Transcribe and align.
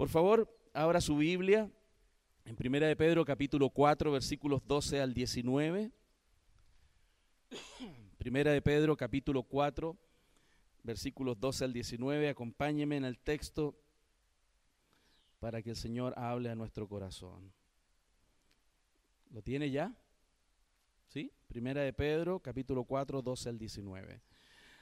Por 0.00 0.08
favor, 0.08 0.48
abra 0.72 0.98
su 1.02 1.18
Biblia 1.18 1.70
en 2.46 2.56
Primera 2.56 2.86
de 2.86 2.96
Pedro 2.96 3.22
capítulo 3.22 3.68
4 3.68 4.10
versículos 4.10 4.66
12 4.66 4.98
al 4.98 5.12
19. 5.12 5.92
Primera 8.16 8.50
de 8.50 8.62
Pedro 8.62 8.96
capítulo 8.96 9.42
4 9.42 9.94
versículos 10.84 11.38
12 11.38 11.66
al 11.66 11.74
19. 11.74 12.30
Acompáñeme 12.30 12.96
en 12.96 13.04
el 13.04 13.18
texto 13.18 13.78
para 15.38 15.60
que 15.60 15.68
el 15.68 15.76
Señor 15.76 16.14
hable 16.16 16.48
a 16.48 16.54
nuestro 16.54 16.88
corazón. 16.88 17.52
¿Lo 19.28 19.42
tiene 19.42 19.70
ya? 19.70 19.94
¿Sí? 21.08 21.30
Primera 21.46 21.82
de 21.82 21.92
Pedro 21.92 22.40
capítulo 22.40 22.84
4 22.84 23.20
12 23.20 23.50
al 23.50 23.58
19. 23.58 24.22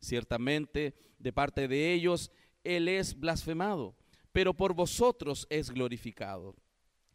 Ciertamente, 0.00 0.94
de 1.18 1.32
parte 1.32 1.68
de 1.68 1.92
ellos, 1.92 2.30
Él 2.64 2.88
es 2.88 3.18
blasfemado, 3.18 3.96
pero 4.32 4.54
por 4.54 4.74
vosotros 4.74 5.46
es 5.50 5.70
glorificado. 5.70 6.54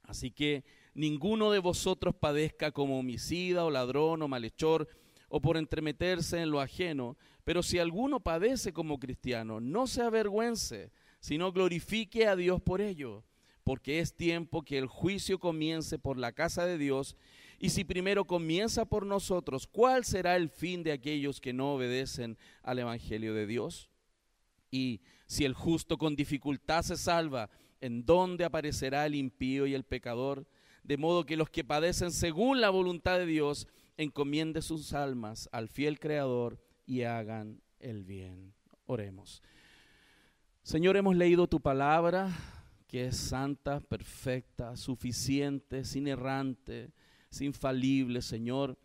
Así 0.03 0.31
que 0.31 0.65
ninguno 0.93 1.51
de 1.51 1.59
vosotros 1.59 2.13
padezca 2.15 2.71
como 2.71 2.99
homicida 2.99 3.65
o 3.65 3.71
ladrón 3.71 4.21
o 4.21 4.27
malhechor 4.27 4.87
o 5.29 5.41
por 5.41 5.57
entremeterse 5.57 6.41
en 6.41 6.51
lo 6.51 6.59
ajeno, 6.59 7.17
pero 7.43 7.63
si 7.63 7.79
alguno 7.79 8.19
padece 8.19 8.73
como 8.73 8.99
cristiano, 8.99 9.59
no 9.59 9.87
se 9.87 10.01
avergüence, 10.01 10.91
sino 11.19 11.51
glorifique 11.51 12.27
a 12.27 12.35
Dios 12.35 12.61
por 12.61 12.81
ello, 12.81 13.23
porque 13.63 13.99
es 13.99 14.15
tiempo 14.15 14.61
que 14.61 14.77
el 14.77 14.87
juicio 14.87 15.39
comience 15.39 15.97
por 15.97 16.19
la 16.19 16.33
casa 16.33 16.65
de 16.65 16.77
Dios 16.77 17.15
y 17.63 17.69
si 17.69 17.85
primero 17.85 18.25
comienza 18.25 18.83
por 18.83 19.05
nosotros, 19.05 19.67
¿cuál 19.67 20.03
será 20.03 20.35
el 20.35 20.49
fin 20.49 20.83
de 20.83 20.91
aquellos 20.91 21.39
que 21.39 21.53
no 21.53 21.75
obedecen 21.75 22.37
al 22.61 22.79
Evangelio 22.79 23.33
de 23.33 23.47
Dios? 23.47 23.89
Y 24.69 24.99
si 25.27 25.45
el 25.45 25.53
justo 25.53 25.97
con 25.97 26.17
dificultad 26.17 26.81
se 26.81 26.97
salva, 26.97 27.49
¿en 27.79 28.05
dónde 28.05 28.43
aparecerá 28.43 29.05
el 29.05 29.15
impío 29.15 29.65
y 29.65 29.75
el 29.75 29.85
pecador? 29.85 30.45
De 30.83 30.97
modo 30.97 31.25
que 31.25 31.37
los 31.37 31.49
que 31.49 31.63
padecen 31.63 32.11
según 32.11 32.59
la 32.59 32.69
voluntad 32.69 33.17
de 33.17 33.27
Dios, 33.27 33.69
encomienden 33.95 34.61
sus 34.61 34.91
almas 34.91 35.47
al 35.53 35.69
fiel 35.69 36.01
Creador 36.01 36.61
y 36.85 37.03
hagan 37.03 37.61
el 37.79 38.03
bien. 38.03 38.53
Oremos. 38.87 39.41
Señor, 40.63 40.97
hemos 40.97 41.15
leído 41.15 41.47
tu 41.47 41.61
palabra, 41.61 42.29
que 42.89 43.05
es 43.05 43.15
santa, 43.15 43.79
perfecta, 43.79 44.75
suficiente, 44.75 45.85
sin 45.85 46.09
errante 46.09 46.91
es 47.33 47.41
infalible, 47.41 48.21
Señor. 48.21 48.77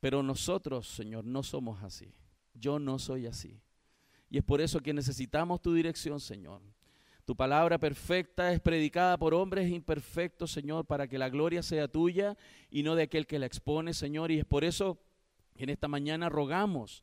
Pero 0.00 0.22
nosotros, 0.22 0.86
Señor, 0.86 1.24
no 1.24 1.42
somos 1.42 1.82
así. 1.82 2.12
Yo 2.54 2.78
no 2.78 2.98
soy 2.98 3.26
así. 3.26 3.60
Y 4.30 4.38
es 4.38 4.44
por 4.44 4.60
eso 4.60 4.80
que 4.80 4.94
necesitamos 4.94 5.60
tu 5.60 5.74
dirección, 5.74 6.20
Señor. 6.20 6.60
Tu 7.24 7.34
palabra 7.34 7.78
perfecta 7.78 8.52
es 8.52 8.60
predicada 8.60 9.18
por 9.18 9.34
hombres 9.34 9.70
imperfectos, 9.70 10.52
Señor, 10.52 10.84
para 10.84 11.08
que 11.08 11.18
la 11.18 11.30
gloria 11.30 11.62
sea 11.62 11.88
tuya 11.88 12.36
y 12.70 12.82
no 12.82 12.94
de 12.94 13.04
aquel 13.04 13.26
que 13.26 13.38
la 13.38 13.46
expone, 13.46 13.94
Señor. 13.94 14.30
Y 14.30 14.38
es 14.38 14.44
por 14.44 14.62
eso 14.62 14.98
que 15.54 15.64
en 15.64 15.70
esta 15.70 15.88
mañana 15.88 16.28
rogamos 16.28 17.02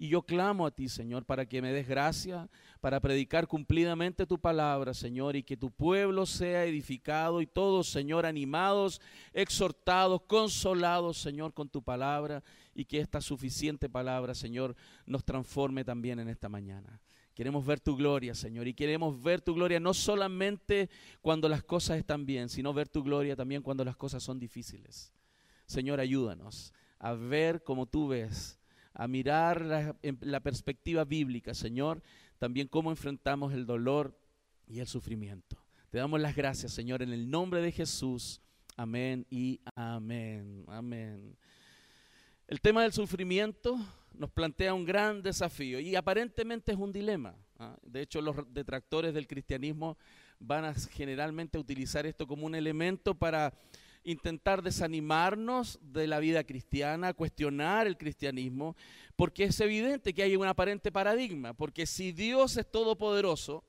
y 0.00 0.08
yo 0.08 0.22
clamo 0.22 0.64
a 0.64 0.70
ti, 0.70 0.88
Señor, 0.88 1.26
para 1.26 1.44
que 1.44 1.60
me 1.60 1.74
des 1.74 1.86
gracia, 1.86 2.48
para 2.80 3.00
predicar 3.00 3.46
cumplidamente 3.46 4.24
tu 4.24 4.38
palabra, 4.38 4.94
Señor, 4.94 5.36
y 5.36 5.42
que 5.42 5.58
tu 5.58 5.70
pueblo 5.70 6.24
sea 6.24 6.64
edificado 6.64 7.42
y 7.42 7.46
todos, 7.46 7.90
Señor, 7.90 8.24
animados, 8.24 9.02
exhortados, 9.34 10.22
consolados, 10.22 11.18
Señor, 11.18 11.52
con 11.52 11.68
tu 11.68 11.82
palabra 11.82 12.42
y 12.74 12.86
que 12.86 12.98
esta 12.98 13.20
suficiente 13.20 13.90
palabra, 13.90 14.34
Señor, 14.34 14.74
nos 15.04 15.22
transforme 15.22 15.84
también 15.84 16.18
en 16.18 16.30
esta 16.30 16.48
mañana. 16.48 16.98
Queremos 17.34 17.66
ver 17.66 17.78
tu 17.78 17.94
gloria, 17.94 18.34
Señor, 18.34 18.68
y 18.68 18.72
queremos 18.72 19.22
ver 19.22 19.42
tu 19.42 19.52
gloria 19.52 19.80
no 19.80 19.92
solamente 19.92 20.88
cuando 21.20 21.46
las 21.46 21.62
cosas 21.62 21.98
están 21.98 22.24
bien, 22.24 22.48
sino 22.48 22.72
ver 22.72 22.88
tu 22.88 23.02
gloria 23.02 23.36
también 23.36 23.60
cuando 23.60 23.84
las 23.84 23.98
cosas 23.98 24.22
son 24.22 24.38
difíciles. 24.38 25.12
Señor, 25.66 26.00
ayúdanos 26.00 26.72
a 26.98 27.12
ver 27.12 27.62
como 27.62 27.84
tú 27.84 28.08
ves 28.08 28.59
a 28.94 29.08
mirar 29.08 29.60
la, 29.62 29.96
la 30.20 30.40
perspectiva 30.40 31.04
bíblica, 31.04 31.54
Señor, 31.54 32.02
también 32.38 32.68
cómo 32.68 32.90
enfrentamos 32.90 33.52
el 33.52 33.66
dolor 33.66 34.18
y 34.66 34.80
el 34.80 34.86
sufrimiento. 34.86 35.56
Te 35.90 35.98
damos 35.98 36.20
las 36.20 36.36
gracias, 36.36 36.72
Señor, 36.72 37.02
en 37.02 37.12
el 37.12 37.30
nombre 37.30 37.60
de 37.60 37.72
Jesús. 37.72 38.40
Amén 38.76 39.26
y 39.30 39.60
amén. 39.74 40.64
Amén. 40.68 41.36
El 42.46 42.60
tema 42.60 42.82
del 42.82 42.92
sufrimiento 42.92 43.78
nos 44.12 44.30
plantea 44.30 44.74
un 44.74 44.84
gran 44.84 45.22
desafío 45.22 45.80
y 45.80 45.96
aparentemente 45.96 46.72
es 46.72 46.78
un 46.78 46.92
dilema. 46.92 47.34
¿ah? 47.58 47.76
De 47.82 48.02
hecho, 48.02 48.20
los 48.20 48.36
detractores 48.52 49.14
del 49.14 49.26
cristianismo 49.26 49.96
van 50.38 50.64
a 50.64 50.74
generalmente 50.74 51.58
utilizar 51.58 52.06
esto 52.06 52.26
como 52.26 52.46
un 52.46 52.54
elemento 52.54 53.14
para 53.14 53.52
intentar 54.04 54.62
desanimarnos 54.62 55.78
de 55.82 56.06
la 56.06 56.18
vida 56.18 56.44
cristiana, 56.44 57.14
cuestionar 57.14 57.86
el 57.86 57.96
cristianismo, 57.96 58.76
porque 59.16 59.44
es 59.44 59.60
evidente 59.60 60.14
que 60.14 60.22
hay 60.22 60.36
un 60.36 60.46
aparente 60.46 60.90
paradigma, 60.90 61.52
porque 61.52 61.86
si 61.86 62.12
Dios 62.12 62.56
es 62.56 62.70
todopoderoso, 62.70 63.64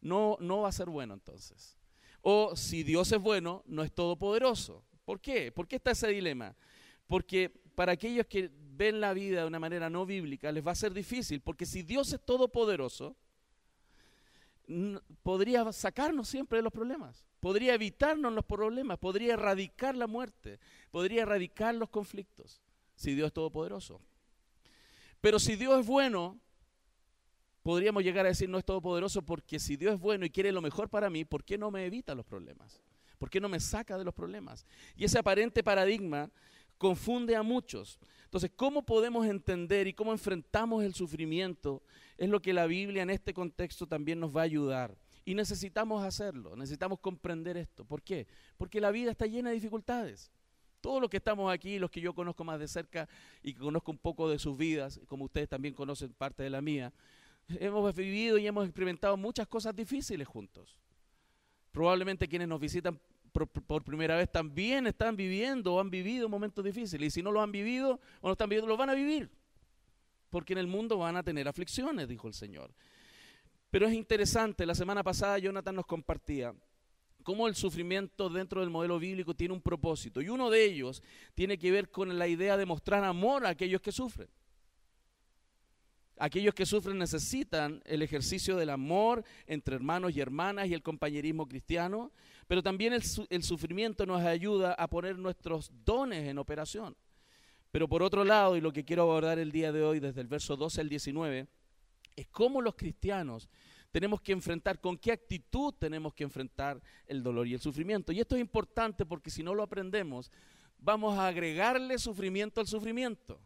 no, 0.00 0.36
no 0.40 0.62
va 0.62 0.68
a 0.68 0.72
ser 0.72 0.88
bueno 0.88 1.14
entonces. 1.14 1.78
O 2.22 2.56
si 2.56 2.82
Dios 2.82 3.12
es 3.12 3.20
bueno, 3.20 3.62
no 3.66 3.82
es 3.82 3.92
todopoderoso. 3.92 4.84
¿Por 5.04 5.20
qué? 5.20 5.52
¿Por 5.52 5.66
qué 5.68 5.76
está 5.76 5.92
ese 5.92 6.08
dilema? 6.08 6.54
Porque 7.06 7.50
para 7.74 7.92
aquellos 7.92 8.26
que 8.26 8.50
ven 8.52 9.00
la 9.00 9.12
vida 9.12 9.42
de 9.42 9.46
una 9.46 9.58
manera 9.58 9.88
no 9.88 10.06
bíblica 10.06 10.52
les 10.52 10.66
va 10.66 10.72
a 10.72 10.76
ser 10.76 10.92
difícil, 10.92 11.40
porque 11.40 11.66
si 11.66 11.82
Dios 11.82 12.12
es 12.12 12.20
todopoderoso, 12.24 13.16
podría 15.22 15.72
sacarnos 15.72 16.28
siempre 16.28 16.58
de 16.58 16.62
los 16.62 16.72
problemas 16.72 17.29
podría 17.40 17.74
evitarnos 17.74 18.32
los 18.32 18.44
problemas, 18.44 18.98
podría 18.98 19.34
erradicar 19.34 19.96
la 19.96 20.06
muerte, 20.06 20.60
podría 20.90 21.22
erradicar 21.22 21.74
los 21.74 21.88
conflictos, 21.88 22.60
si 22.94 23.14
Dios 23.14 23.28
es 23.28 23.32
todopoderoso. 23.32 24.00
Pero 25.20 25.38
si 25.38 25.56
Dios 25.56 25.80
es 25.80 25.86
bueno, 25.86 26.38
podríamos 27.62 28.02
llegar 28.02 28.26
a 28.26 28.30
decir 28.30 28.48
no 28.48 28.58
es 28.58 28.64
todopoderoso 28.64 29.22
porque 29.22 29.58
si 29.58 29.76
Dios 29.76 29.94
es 29.94 30.00
bueno 30.00 30.24
y 30.24 30.30
quiere 30.30 30.52
lo 30.52 30.62
mejor 30.62 30.88
para 30.88 31.10
mí, 31.10 31.24
¿por 31.24 31.44
qué 31.44 31.58
no 31.58 31.70
me 31.70 31.84
evita 31.84 32.14
los 32.14 32.24
problemas? 32.24 32.80
¿Por 33.18 33.28
qué 33.28 33.40
no 33.40 33.48
me 33.48 33.60
saca 33.60 33.98
de 33.98 34.04
los 34.04 34.14
problemas? 34.14 34.64
Y 34.96 35.04
ese 35.04 35.18
aparente 35.18 35.62
paradigma 35.62 36.30
confunde 36.78 37.36
a 37.36 37.42
muchos. 37.42 37.98
Entonces, 38.24 38.50
¿cómo 38.56 38.82
podemos 38.82 39.26
entender 39.26 39.86
y 39.86 39.92
cómo 39.92 40.12
enfrentamos 40.12 40.82
el 40.82 40.94
sufrimiento? 40.94 41.82
Es 42.16 42.30
lo 42.30 42.40
que 42.40 42.54
la 42.54 42.66
Biblia 42.66 43.02
en 43.02 43.10
este 43.10 43.34
contexto 43.34 43.86
también 43.86 44.18
nos 44.18 44.34
va 44.34 44.40
a 44.40 44.44
ayudar. 44.44 44.96
Y 45.24 45.34
necesitamos 45.34 46.02
hacerlo, 46.02 46.56
necesitamos 46.56 46.98
comprender 47.00 47.56
esto. 47.56 47.84
¿Por 47.84 48.02
qué? 48.02 48.26
Porque 48.56 48.80
la 48.80 48.90
vida 48.90 49.10
está 49.10 49.26
llena 49.26 49.50
de 49.50 49.56
dificultades. 49.56 50.30
Todos 50.80 51.00
los 51.00 51.10
que 51.10 51.18
estamos 51.18 51.52
aquí, 51.52 51.78
los 51.78 51.90
que 51.90 52.00
yo 52.00 52.14
conozco 52.14 52.42
más 52.42 52.58
de 52.58 52.66
cerca 52.66 53.08
y 53.42 53.52
que 53.52 53.60
conozco 53.60 53.90
un 53.90 53.98
poco 53.98 54.30
de 54.30 54.38
sus 54.38 54.56
vidas, 54.56 55.00
como 55.06 55.24
ustedes 55.24 55.48
también 55.48 55.74
conocen 55.74 56.12
parte 56.14 56.42
de 56.42 56.50
la 56.50 56.62
mía, 56.62 56.92
hemos 57.48 57.94
vivido 57.94 58.38
y 58.38 58.46
hemos 58.46 58.64
experimentado 58.64 59.16
muchas 59.16 59.46
cosas 59.46 59.76
difíciles 59.76 60.26
juntos. 60.26 60.78
Probablemente 61.70 62.28
quienes 62.28 62.48
nos 62.48 62.60
visitan 62.60 62.98
por, 63.30 63.84
primera 63.84 64.16
vez 64.16 64.30
también 64.30 64.86
están 64.86 65.16
viviendo 65.16 65.74
o 65.74 65.80
han 65.80 65.90
vivido 65.90 66.28
momentos 66.28 66.64
difíciles. 66.64 67.08
Y 67.08 67.10
si 67.10 67.22
no 67.22 67.30
lo 67.30 67.40
han 67.40 67.52
vivido 67.52 68.00
o 68.20 68.28
no 68.28 68.32
están 68.32 68.48
viviendo, 68.48 68.68
lo 68.68 68.76
van 68.76 68.90
a 68.90 68.94
vivir. 68.94 69.30
Porque 70.30 70.52
en 70.52 70.58
el 70.58 70.66
mundo 70.66 70.98
van 70.98 71.16
a 71.16 71.22
tener 71.22 71.48
aflicciones, 71.48 72.08
dijo 72.08 72.28
el 72.28 72.34
Señor. 72.34 72.72
Pero 73.70 73.86
es 73.86 73.94
interesante, 73.94 74.66
la 74.66 74.74
semana 74.74 75.02
pasada 75.02 75.38
Jonathan 75.38 75.76
nos 75.76 75.86
compartía 75.86 76.54
cómo 77.22 77.46
el 77.46 77.54
sufrimiento 77.54 78.28
dentro 78.28 78.60
del 78.60 78.70
modelo 78.70 78.98
bíblico 78.98 79.34
tiene 79.34 79.54
un 79.54 79.60
propósito. 79.60 80.20
Y 80.20 80.28
uno 80.28 80.50
de 80.50 80.64
ellos 80.64 81.02
tiene 81.34 81.58
que 81.58 81.70
ver 81.70 81.90
con 81.90 82.18
la 82.18 82.26
idea 82.26 82.56
de 82.56 82.66
mostrar 82.66 83.04
amor 83.04 83.46
a 83.46 83.50
aquellos 83.50 83.80
que 83.80 83.92
sufren. 83.92 84.28
Aquellos 86.18 86.52
que 86.52 86.66
sufren 86.66 86.98
necesitan 86.98 87.80
el 87.86 88.02
ejercicio 88.02 88.56
del 88.56 88.68
amor 88.68 89.24
entre 89.46 89.76
hermanos 89.76 90.14
y 90.14 90.20
hermanas 90.20 90.68
y 90.68 90.74
el 90.74 90.82
compañerismo 90.82 91.48
cristiano, 91.48 92.12
pero 92.46 92.62
también 92.62 92.92
el, 92.92 93.42
sufrimiento 93.42 94.04
nos 94.04 94.20
ayuda 94.20 94.74
a 94.74 94.86
poner 94.88 95.18
nuestros 95.18 95.70
dones 95.84 96.28
en 96.28 96.36
operación. 96.36 96.94
Pero 97.70 97.88
por 97.88 98.02
otro 98.02 98.24
lado, 98.24 98.54
y 98.56 98.60
lo 98.60 98.72
que 98.72 98.84
quiero 98.84 99.04
abordar 99.04 99.38
el 99.38 99.50
día 99.50 99.72
de 99.72 99.82
hoy 99.82 99.98
desde 99.98 100.20
el 100.20 100.26
verso 100.26 100.56
12 100.56 100.82
al 100.82 100.88
19, 100.90 101.46
es 102.16 102.26
cómo 102.28 102.60
los 102.60 102.74
cristianos 102.74 103.48
tenemos 103.90 104.20
que 104.20 104.32
enfrentar, 104.32 104.80
con 104.80 104.96
qué 104.96 105.12
actitud 105.12 105.74
tenemos 105.78 106.14
que 106.14 106.24
enfrentar 106.24 106.80
el 107.06 107.22
dolor 107.22 107.46
y 107.46 107.54
el 107.54 107.60
sufrimiento. 107.60 108.12
Y 108.12 108.20
esto 108.20 108.36
es 108.36 108.40
importante 108.40 109.04
porque 109.04 109.30
si 109.30 109.42
no 109.42 109.54
lo 109.54 109.62
aprendemos, 109.62 110.30
vamos 110.78 111.18
a 111.18 111.26
agregarle 111.26 111.98
sufrimiento 111.98 112.60
al 112.60 112.66
sufrimiento. 112.66 113.40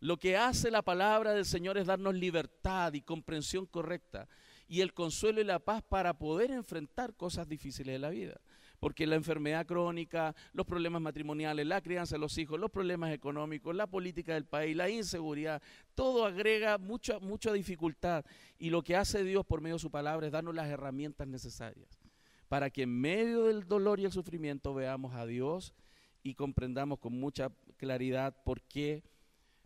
Lo 0.00 0.18
que 0.18 0.36
hace 0.36 0.70
la 0.70 0.82
palabra 0.82 1.32
del 1.32 1.44
Señor 1.44 1.78
es 1.78 1.86
darnos 1.86 2.14
libertad 2.14 2.92
y 2.92 3.02
comprensión 3.02 3.66
correcta 3.66 4.28
y 4.66 4.80
el 4.80 4.92
consuelo 4.92 5.40
y 5.40 5.44
la 5.44 5.60
paz 5.60 5.82
para 5.82 6.18
poder 6.18 6.50
enfrentar 6.50 7.14
cosas 7.14 7.48
difíciles 7.48 7.94
de 7.94 7.98
la 7.98 8.10
vida 8.10 8.40
porque 8.82 9.06
la 9.06 9.14
enfermedad 9.14 9.64
crónica, 9.64 10.34
los 10.52 10.66
problemas 10.66 11.00
matrimoniales, 11.00 11.64
la 11.64 11.80
crianza 11.80 12.16
de 12.16 12.18
los 12.18 12.36
hijos, 12.36 12.58
los 12.58 12.72
problemas 12.72 13.12
económicos, 13.12 13.76
la 13.76 13.86
política 13.86 14.34
del 14.34 14.44
país, 14.44 14.74
la 14.74 14.90
inseguridad, 14.90 15.62
todo 15.94 16.26
agrega 16.26 16.78
mucha, 16.78 17.20
mucha 17.20 17.52
dificultad. 17.52 18.24
Y 18.58 18.70
lo 18.70 18.82
que 18.82 18.96
hace 18.96 19.22
Dios 19.22 19.46
por 19.46 19.60
medio 19.60 19.76
de 19.76 19.78
su 19.78 19.92
palabra 19.92 20.26
es 20.26 20.32
darnos 20.32 20.56
las 20.56 20.68
herramientas 20.68 21.28
necesarias 21.28 21.96
para 22.48 22.70
que 22.70 22.82
en 22.82 23.00
medio 23.00 23.44
del 23.44 23.68
dolor 23.68 24.00
y 24.00 24.04
el 24.04 24.10
sufrimiento 24.10 24.74
veamos 24.74 25.14
a 25.14 25.26
Dios 25.26 25.74
y 26.24 26.34
comprendamos 26.34 26.98
con 26.98 27.12
mucha 27.12 27.52
claridad 27.76 28.36
por 28.42 28.62
qué 28.62 29.04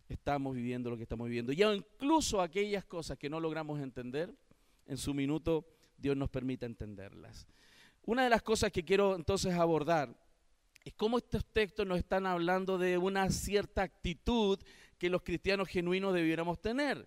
estamos 0.09 0.53
viviendo 0.53 0.91
lo 0.91 0.95
que 0.95 1.03
estamos 1.03 1.27
viviendo. 1.27 1.51
Y 1.53 1.63
incluso 1.63 2.39
aquellas 2.39 2.85
cosas 2.85 3.17
que 3.17 3.31
no 3.31 3.39
logramos 3.39 3.79
entender, 3.79 4.31
en 4.85 4.97
su 4.97 5.15
minuto 5.15 5.65
Dios 5.97 6.15
nos 6.15 6.29
permite 6.29 6.67
entenderlas. 6.67 7.47
Una 8.07 8.23
de 8.23 8.29
las 8.29 8.41
cosas 8.41 8.71
que 8.71 8.85
quiero 8.85 9.17
entonces 9.17 9.53
abordar 9.53 10.15
es 10.85 10.93
cómo 10.93 11.17
estos 11.17 11.45
textos 11.45 11.85
nos 11.85 11.97
están 11.97 12.25
hablando 12.25 12.77
de 12.77 12.97
una 12.97 13.29
cierta 13.29 13.81
actitud 13.81 14.57
que 14.97 15.09
los 15.09 15.23
cristianos 15.23 15.67
genuinos 15.67 16.13
debiéramos 16.13 16.61
tener. 16.61 17.05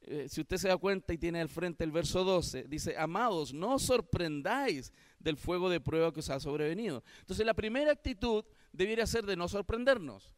Eh, 0.00 0.28
si 0.30 0.40
usted 0.40 0.56
se 0.56 0.68
da 0.68 0.78
cuenta 0.78 1.12
y 1.12 1.18
tiene 1.18 1.42
al 1.42 1.50
frente 1.50 1.84
el 1.84 1.92
verso 1.92 2.24
12, 2.24 2.64
dice, 2.68 2.96
amados, 2.96 3.52
no 3.52 3.74
os 3.74 3.82
sorprendáis 3.82 4.94
del 5.18 5.36
fuego 5.36 5.68
de 5.68 5.78
prueba 5.78 6.10
que 6.10 6.20
os 6.20 6.30
ha 6.30 6.40
sobrevenido. 6.40 7.04
Entonces 7.18 7.44
la 7.44 7.52
primera 7.52 7.92
actitud 7.92 8.42
debiera 8.72 9.06
ser 9.06 9.26
de 9.26 9.36
no 9.36 9.46
sorprendernos. 9.46 10.34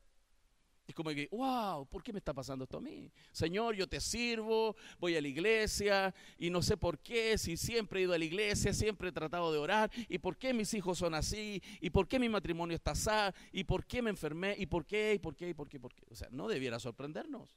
Es 0.87 0.95
como 0.95 1.11
que, 1.11 1.29
wow, 1.31 1.87
¿por 1.87 2.03
qué 2.03 2.13
me 2.13 2.19
está 2.19 2.35
pasando 2.35 2.65
esto 2.65 2.79
a 2.79 2.81
mí? 2.81 3.11
Señor, 3.31 3.77
yo 3.77 3.87
te 3.87 4.01
sirvo, 4.01 4.75
voy 4.99 5.17
a 5.17 5.21
la 5.21 5.29
iglesia 5.29 6.13
y 6.37 6.51
no 6.51 6.61
sé 6.61 6.77
por 6.77 6.99
qué, 6.99 7.39
si 7.39 7.57
siempre 7.57 8.01
he 8.01 8.03
ido 8.03 8.15
a 8.15 8.19
la 8.19 8.25
iglesia, 8.25 8.73
siempre 8.73 9.09
he 9.09 9.13
tratado 9.13 9.53
de 9.53 9.59
orar, 9.59 9.91
y 10.09 10.19
por 10.19 10.37
qué 10.37 10.53
mis 10.53 10.75
hijos 10.75 10.99
son 10.99 11.15
así, 11.15 11.63
y 11.81 11.91
por 11.91 12.09
qué 12.09 12.19
mi 12.19 12.29
matrimonio 12.29 12.75
está 12.75 12.93
así, 12.93 13.11
y 13.53 13.65
por 13.65 13.87
qué 13.87 14.03
me 14.03 14.11
enfermé, 14.11 14.57
y 14.59 14.67
por 14.67 14.85
qué, 14.85 15.15
y 15.15 15.19
por 15.19 15.37
qué, 15.37 15.51
y 15.51 15.55
por 15.55 15.69
qué, 15.69 15.79
por 15.79 15.95
qué. 15.95 16.05
O 16.11 16.17
sea, 16.17 16.29
no 16.31 16.49
debiera 16.49 16.79
sorprendernos. 16.81 17.57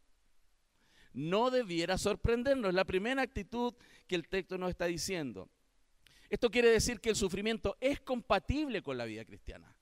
No 1.13 1.50
debiera 1.50 1.98
sorprendernos. 1.98 2.74
La 2.74 2.83
primera 2.83 3.22
actitud 3.22 3.74
que 4.07 4.16
el 4.16 4.27
texto 4.27 4.57
nos 4.57 4.69
está 4.69 4.86
diciendo. 4.86 5.50
Esto 6.30 6.51
quiere 6.51 6.69
decir 6.69 7.00
que 7.00 7.10
el 7.10 7.16
sufrimiento 7.16 7.77
es 7.80 8.01
compatible 8.01 8.81
con 8.81 8.98
la 8.98 9.06
vida 9.06 9.24
cristiana. 9.25 9.75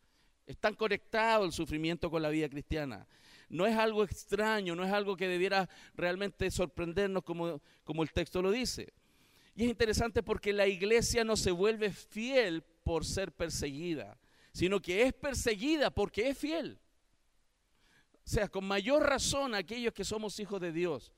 Están 0.45 0.75
conectados 0.75 1.45
el 1.45 1.53
sufrimiento 1.53 2.11
con 2.11 2.21
la 2.21 2.29
vida 2.29 2.49
cristiana 2.49 3.07
no 3.53 3.67
es 3.67 3.77
algo 3.77 4.03
extraño, 4.03 4.75
no 4.75 4.83
es 4.83 4.91
algo 4.91 5.15
que 5.15 5.27
debiera 5.27 5.69
realmente 5.95 6.50
sorprendernos 6.50 7.23
como, 7.23 7.61
como 7.83 8.01
el 8.01 8.11
texto 8.11 8.41
lo 8.41 8.50
dice. 8.50 8.91
Y 9.55 9.65
es 9.65 9.69
interesante 9.69 10.23
porque 10.23 10.51
la 10.51 10.65
iglesia 10.65 11.23
no 11.23 11.38
se 11.38 11.51
vuelve 11.51 11.91
fiel 11.91 12.63
por 12.83 13.05
ser 13.05 13.31
perseguida, 13.31 14.19
sino 14.51 14.81
que 14.81 15.03
es 15.03 15.13
perseguida 15.13 15.91
porque 15.91 16.29
es 16.29 16.38
fiel. 16.38 16.79
O 18.25 18.29
sea, 18.29 18.47
con 18.47 18.65
mayor 18.65 19.03
razón 19.03 19.53
aquellos 19.53 19.94
que 19.94 20.03
somos 20.03 20.39
hijos 20.39 20.59
de 20.59 20.71
Dios 20.71 21.13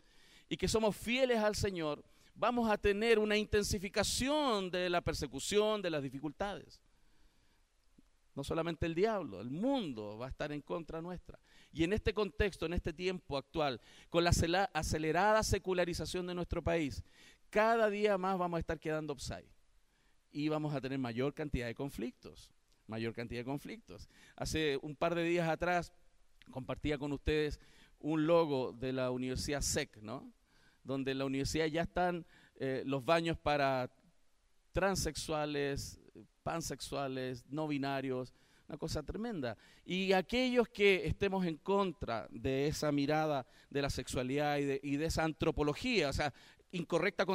y 0.49 0.57
que 0.57 0.67
somos 0.67 0.97
fieles 0.97 1.39
al 1.39 1.55
Señor, 1.55 2.03
vamos 2.33 2.69
a 2.69 2.77
tener 2.77 3.17
una 3.17 3.37
intensificación 3.37 4.69
de 4.69 4.89
la 4.89 4.99
persecución, 4.99 5.81
de 5.81 5.89
las 5.89 6.03
dificultades. 6.03 6.81
No 8.33 8.43
solamente 8.43 8.85
el 8.85 8.93
diablo, 8.93 9.39
el 9.39 9.49
mundo 9.49 10.17
va 10.17 10.25
a 10.25 10.29
estar 10.29 10.51
en 10.51 10.61
contra 10.61 11.01
nuestra. 11.01 11.39
Y 11.75 11.83
en 11.83 11.91
este 11.91 12.13
contexto, 12.13 12.65
en 12.65 12.73
este 12.73 12.93
tiempo 12.93 13.37
actual, 13.37 13.81
con 14.09 14.23
la 14.23 14.31
acelerada 14.73 15.43
secularización 15.43 16.25
de 16.25 16.33
nuestro 16.33 16.63
país, 16.63 17.03
cada 17.49 17.89
día 17.89 18.17
más 18.17 18.37
vamos 18.37 18.55
a 18.55 18.59
estar 18.61 18.79
quedando 18.79 19.11
upside. 19.11 19.45
Y 20.31 20.47
vamos 20.47 20.73
a 20.73 20.79
tener 20.79 20.97
mayor 20.99 21.33
cantidad 21.33 21.67
de 21.67 21.75
conflictos, 21.75 22.49
mayor 22.87 23.13
cantidad 23.13 23.41
de 23.41 23.45
conflictos. 23.45 24.07
Hace 24.37 24.79
un 24.83 24.95
par 24.95 25.15
de 25.15 25.23
días 25.23 25.49
atrás 25.49 25.91
compartía 26.49 26.97
con 26.97 27.11
ustedes 27.11 27.59
un 27.99 28.25
logo 28.25 28.71
de 28.71 28.93
la 28.93 29.11
Universidad 29.11 29.59
SEC, 29.59 29.97
¿no? 30.01 30.31
Donde 30.81 31.11
en 31.11 31.17
la 31.17 31.25
universidad 31.25 31.65
ya 31.65 31.81
están 31.81 32.25
eh, 32.55 32.83
los 32.85 33.03
baños 33.03 33.37
para 33.37 33.91
transexuales, 34.71 35.99
pansexuales, 36.41 37.45
no 37.49 37.67
binarios, 37.67 38.33
una 38.67 38.77
cosa 38.77 39.03
tremenda. 39.03 39.57
Y 39.85 40.13
aquellos 40.13 40.67
que 40.69 41.05
estemos 41.05 41.45
en 41.45 41.57
contra 41.57 42.27
de 42.31 42.67
esa 42.67 42.91
mirada 42.91 43.45
de 43.69 43.81
la 43.81 43.89
sexualidad 43.89 44.57
y 44.57 44.97
de, 44.97 45.05
esa 45.05 45.23
antropología, 45.23 46.09
o 46.09 46.13
sea, 46.13 46.33
incorrecta 46.71 47.25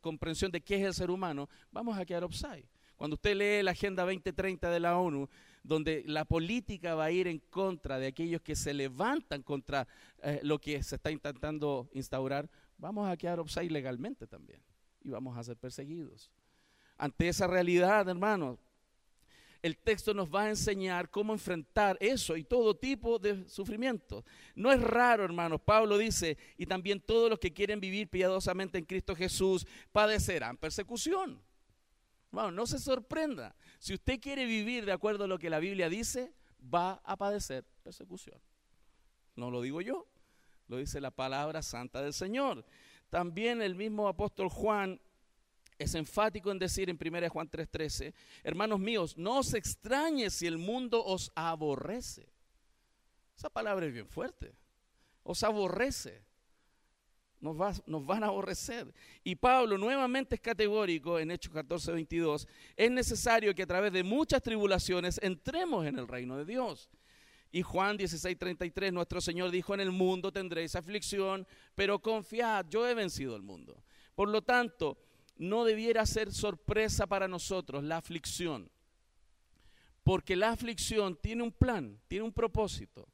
comprensión 0.00 0.50
de 0.50 0.60
qué 0.60 0.76
es 0.76 0.82
el 0.82 0.94
ser 0.94 1.10
humano, 1.10 1.48
vamos 1.70 1.98
a 1.98 2.04
quedar 2.04 2.24
upside. 2.24 2.66
Cuando 2.96 3.14
usted 3.14 3.34
lee 3.34 3.62
la 3.62 3.70
Agenda 3.70 4.04
2030 4.04 4.70
de 4.70 4.80
la 4.80 4.98
ONU, 4.98 5.28
donde 5.62 6.02
la 6.06 6.24
política 6.26 6.94
va 6.94 7.06
a 7.06 7.10
ir 7.10 7.28
en 7.28 7.38
contra 7.38 7.98
de 7.98 8.08
aquellos 8.08 8.42
que 8.42 8.54
se 8.54 8.74
levantan 8.74 9.42
contra 9.42 9.88
eh, 10.22 10.40
lo 10.42 10.58
que 10.58 10.82
se 10.82 10.96
está 10.96 11.10
intentando 11.10 11.88
instaurar, 11.94 12.50
vamos 12.76 13.08
a 13.08 13.16
quedar 13.16 13.40
upside 13.40 13.70
legalmente 13.70 14.26
también 14.26 14.62
y 15.02 15.10
vamos 15.10 15.36
a 15.36 15.44
ser 15.44 15.56
perseguidos. 15.56 16.30
Ante 16.96 17.28
esa 17.28 17.46
realidad, 17.46 18.06
hermanos, 18.06 18.58
el 19.62 19.76
texto 19.76 20.14
nos 20.14 20.28
va 20.28 20.44
a 20.44 20.48
enseñar 20.48 21.10
cómo 21.10 21.32
enfrentar 21.32 21.96
eso 22.00 22.36
y 22.36 22.44
todo 22.44 22.76
tipo 22.76 23.18
de 23.18 23.48
sufrimiento. 23.48 24.24
No 24.54 24.72
es 24.72 24.80
raro, 24.80 25.24
hermanos. 25.24 25.60
Pablo 25.60 25.98
dice, 25.98 26.38
y 26.56 26.66
también 26.66 27.00
todos 27.00 27.28
los 27.28 27.38
que 27.38 27.52
quieren 27.52 27.80
vivir 27.80 28.08
piadosamente 28.08 28.78
en 28.78 28.86
Cristo 28.86 29.14
Jesús 29.14 29.66
padecerán 29.92 30.56
persecución. 30.56 31.42
Bueno, 32.30 32.50
no 32.52 32.66
se 32.66 32.78
sorprenda. 32.78 33.54
Si 33.78 33.92
usted 33.92 34.20
quiere 34.20 34.46
vivir 34.46 34.86
de 34.86 34.92
acuerdo 34.92 35.24
a 35.24 35.28
lo 35.28 35.38
que 35.38 35.50
la 35.50 35.58
Biblia 35.58 35.88
dice, 35.88 36.32
va 36.62 37.00
a 37.04 37.16
padecer 37.16 37.64
persecución. 37.82 38.40
No 39.36 39.50
lo 39.50 39.60
digo 39.62 39.80
yo, 39.80 40.06
lo 40.68 40.76
dice 40.76 41.00
la 41.00 41.10
palabra 41.10 41.62
santa 41.62 42.02
del 42.02 42.12
Señor. 42.12 42.64
También 43.08 43.60
el 43.60 43.74
mismo 43.74 44.06
apóstol 44.06 44.48
Juan 44.48 45.00
es 45.80 45.94
enfático 45.94 46.50
en 46.50 46.58
decir 46.58 46.90
en 46.90 46.98
1 47.00 47.30
Juan 47.30 47.48
3:13, 47.50 48.12
hermanos 48.44 48.78
míos, 48.78 49.16
no 49.16 49.38
os 49.38 49.54
extrañe 49.54 50.28
si 50.28 50.46
el 50.46 50.58
mundo 50.58 51.02
os 51.02 51.32
aborrece. 51.34 52.28
Esa 53.34 53.48
palabra 53.48 53.86
es 53.86 53.92
bien 53.94 54.06
fuerte. 54.06 54.54
Os 55.22 55.42
aborrece. 55.42 56.22
Nos, 57.40 57.56
nos, 57.86 58.04
van 58.04 58.22
a 58.22 58.26
aborrecer. 58.26 58.92
Y 59.24 59.36
Pablo 59.36 59.78
nuevamente 59.78 60.34
es 60.34 60.42
categórico 60.42 61.18
en 61.18 61.30
Hechos 61.30 61.54
14, 61.54 61.92
22. 61.92 62.46
Es 62.76 62.90
necesario 62.90 63.54
que 63.54 63.62
a 63.62 63.66
través 63.66 63.94
de 63.94 64.04
muchas 64.04 64.42
tribulaciones 64.42 65.18
entremos 65.22 65.86
en 65.86 65.98
el 65.98 66.06
reino 66.06 66.36
de 66.36 66.44
Dios. 66.44 66.90
Y 67.50 67.62
Juan 67.62 67.96
16, 67.96 68.36
33, 68.36 68.92
nuestro 68.92 69.22
Señor 69.22 69.50
dijo, 69.50 69.72
en 69.72 69.80
el 69.80 69.90
mundo 69.90 70.30
tendréis 70.30 70.76
aflicción, 70.76 71.46
pero 71.74 71.98
confiad, 72.00 72.66
yo 72.68 72.86
he 72.86 72.92
vencido 72.92 73.34
el 73.34 73.42
mundo. 73.42 73.82
Por 74.14 74.28
lo 74.28 74.42
tanto, 74.42 74.98
no 75.40 75.64
debiera 75.64 76.04
ser 76.04 76.32
sorpresa 76.32 77.06
para 77.06 77.26
nosotros 77.26 77.82
la 77.82 77.96
aflicción. 77.96 78.70
Porque 80.02 80.36
la 80.36 80.50
aflicción 80.50 81.16
tiene 81.16 81.42
un 81.42 81.50
plan, 81.50 81.98
tiene 82.08 82.26
un 82.26 82.32
propósito. 82.32 83.08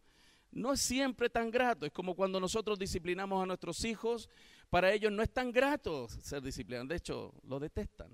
No 0.51 0.73
es 0.73 0.81
siempre 0.81 1.31
tan 1.31 1.53
grato. 1.53 1.87
Es 1.87 1.93
como 1.93 2.17
cuando 2.17 2.41
nosotros 2.41 2.81
disciplinamos 2.81 3.41
a 3.41 3.47
nuestros 3.47 3.85
hijos. 3.85 4.29
Para 4.71 4.93
ellos 4.93 5.13
no 5.13 5.23
es 5.23 5.33
tan 5.33 5.53
grato 5.53 6.09
ser 6.09 6.43
disciplinados. 6.43 6.89
De 6.89 6.97
hecho, 6.97 7.33
lo 7.45 7.61
detestan, 7.61 8.11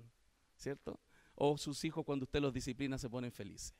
¿cierto? 0.57 0.99
O 1.33 1.57
sus 1.57 1.83
hijos 1.83 2.05
cuando 2.05 2.25
usted 2.25 2.39
los 2.39 2.53
disciplina 2.53 2.99
se 2.99 3.09
ponen 3.09 3.31
felices. 3.31 3.73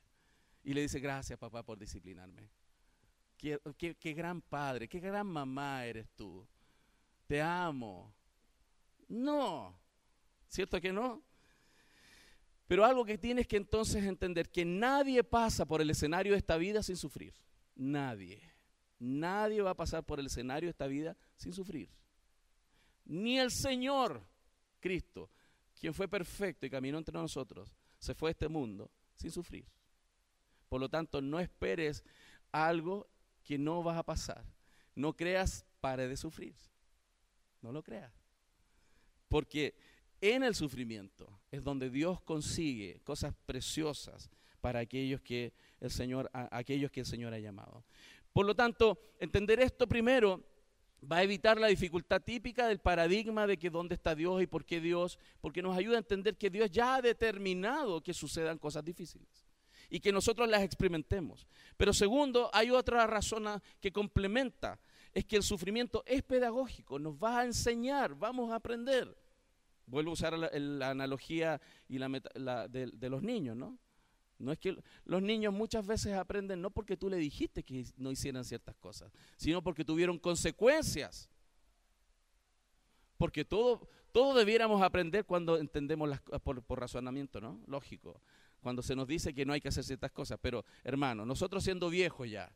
Y 0.63 0.73
le 0.73 0.81
dice, 0.81 0.99
gracias 0.99 1.37
papá 1.37 1.61
por 1.61 1.77
disciplinarme. 1.77 2.49
Qué, 3.37 3.59
qué 3.99 4.13
gran 4.13 4.41
padre, 4.41 4.87
qué 4.87 4.99
gran 4.99 5.27
mamá 5.27 5.85
eres 5.85 6.09
tú. 6.15 6.47
Te 7.27 7.39
amo. 7.39 8.11
No, 9.09 9.82
¿Cierto 10.53 10.79
que 10.79 10.93
no? 10.93 11.19
Pero 12.67 12.85
algo 12.85 13.03
que 13.03 13.17
tienes 13.17 13.47
que 13.47 13.57
entonces 13.57 14.03
entender, 14.03 14.51
que 14.51 14.63
nadie 14.63 15.23
pasa 15.23 15.65
por 15.65 15.81
el 15.81 15.89
escenario 15.89 16.33
de 16.33 16.37
esta 16.37 16.57
vida 16.57 16.83
sin 16.83 16.95
sufrir. 16.95 17.33
Nadie. 17.75 18.39
Nadie 18.99 19.63
va 19.63 19.71
a 19.71 19.75
pasar 19.75 20.05
por 20.05 20.19
el 20.19 20.27
escenario 20.27 20.67
de 20.67 20.69
esta 20.69 20.85
vida 20.85 21.17
sin 21.37 21.53
sufrir. 21.53 21.89
Ni 23.05 23.39
el 23.39 23.49
Señor 23.49 24.21
Cristo, 24.79 25.31
quien 25.79 25.91
fue 25.91 26.07
perfecto 26.07 26.67
y 26.67 26.69
caminó 26.69 26.99
entre 26.99 27.17
nosotros, 27.17 27.73
se 27.97 28.13
fue 28.13 28.29
a 28.29 28.33
este 28.33 28.47
mundo 28.47 28.91
sin 29.15 29.31
sufrir. 29.31 29.65
Por 30.69 30.79
lo 30.79 30.87
tanto, 30.87 31.19
no 31.19 31.39
esperes 31.39 32.03
algo 32.51 33.09
que 33.43 33.57
no 33.57 33.81
vas 33.81 33.97
a 33.97 34.03
pasar. 34.03 34.45
No 34.93 35.15
creas, 35.15 35.65
pare 35.81 36.07
de 36.07 36.15
sufrir. 36.15 36.53
No 37.59 37.71
lo 37.71 37.81
creas. 37.81 38.13
Porque 39.27 39.73
en 40.23 40.43
el 40.43 40.55
sufrimiento 40.55 41.27
es 41.51 41.63
donde 41.63 41.89
Dios 41.89 42.21
consigue 42.21 43.01
cosas 43.03 43.33
preciosas 43.45 44.29
para 44.61 44.79
aquellos 44.79 45.19
que 45.19 45.51
el 45.81 45.91
Señor, 45.91 46.29
aquellos 46.33 46.89
que 46.91 47.01
el 47.01 47.05
Señor 47.05 47.33
ha 47.33 47.39
llamado. 47.39 47.83
Por 48.31 48.45
lo 48.45 48.55
tanto, 48.55 48.97
entender 49.19 49.59
esto 49.59 49.85
primero 49.85 50.41
va 51.11 51.17
a 51.17 51.23
evitar 51.23 51.59
la 51.59 51.67
dificultad 51.67 52.21
típica 52.21 52.67
del 52.67 52.79
paradigma 52.79 53.45
de 53.45 53.57
que 53.57 53.69
dónde 53.69 53.95
está 53.95 54.15
Dios 54.15 54.41
y 54.41 54.47
por 54.47 54.63
qué 54.63 54.79
Dios, 54.79 55.19
porque 55.41 55.61
nos 55.61 55.75
ayuda 55.77 55.97
a 55.97 55.99
entender 55.99 56.37
que 56.37 56.49
Dios 56.49 56.71
ya 56.71 56.95
ha 56.95 57.01
determinado 57.01 58.01
que 58.01 58.13
sucedan 58.13 58.57
cosas 58.57 58.85
difíciles 58.85 59.45
y 59.89 59.99
que 59.99 60.13
nosotros 60.13 60.47
las 60.47 60.63
experimentemos. 60.63 61.45
Pero 61.75 61.93
segundo, 61.93 62.49
hay 62.53 62.71
otra 62.71 63.05
razón 63.05 63.61
que 63.81 63.91
complementa, 63.91 64.79
es 65.13 65.25
que 65.25 65.35
el 65.35 65.43
sufrimiento 65.43 66.01
es 66.07 66.23
pedagógico, 66.23 66.97
nos 66.97 67.15
va 67.15 67.41
a 67.41 67.45
enseñar, 67.45 68.15
vamos 68.15 68.51
a 68.51 68.55
aprender. 68.55 69.13
Vuelvo 69.85 70.11
a 70.11 70.13
usar 70.13 70.37
la, 70.37 70.89
analogía 70.89 71.61
y 71.87 71.97
la, 71.97 72.67
de 72.67 73.09
los 73.09 73.21
niños, 73.21 73.55
¿no? 73.55 73.77
No 74.39 74.51
es 74.51 74.59
que 74.59 74.77
los 75.05 75.21
niños 75.21 75.53
muchas 75.53 75.85
veces 75.85 76.13
aprenden 76.13 76.61
no 76.61 76.69
porque 76.69 76.97
tú 76.97 77.09
le 77.09 77.17
dijiste 77.17 77.63
que 77.63 77.85
no 77.97 78.11
hicieran 78.11 78.43
ciertas 78.43 78.75
cosas, 78.75 79.11
sino 79.37 79.63
porque 79.63 79.85
tuvieron 79.85 80.19
consecuencias. 80.19 81.29
Porque 83.17 83.45
todo, 83.45 83.87
todo 84.11 84.37
debiéramos 84.37 84.81
aprender 84.81 85.25
cuando 85.25 85.57
entendemos 85.57 86.09
las, 86.09 86.21
por, 86.41 86.61
por 86.63 86.79
razonamiento, 86.79 87.39
¿no? 87.39 87.61
Lógico. 87.67 88.21
Cuando 88.59 88.81
se 88.81 88.95
nos 88.95 89.07
dice 89.07 89.33
que 89.33 89.45
no 89.45 89.53
hay 89.53 89.61
que 89.61 89.69
hacer 89.69 89.83
ciertas 89.83 90.11
cosas. 90.11 90.39
Pero, 90.41 90.65
hermano, 90.83 91.25
nosotros 91.25 91.63
siendo 91.63 91.89
viejos 91.89 92.29
ya, 92.29 92.53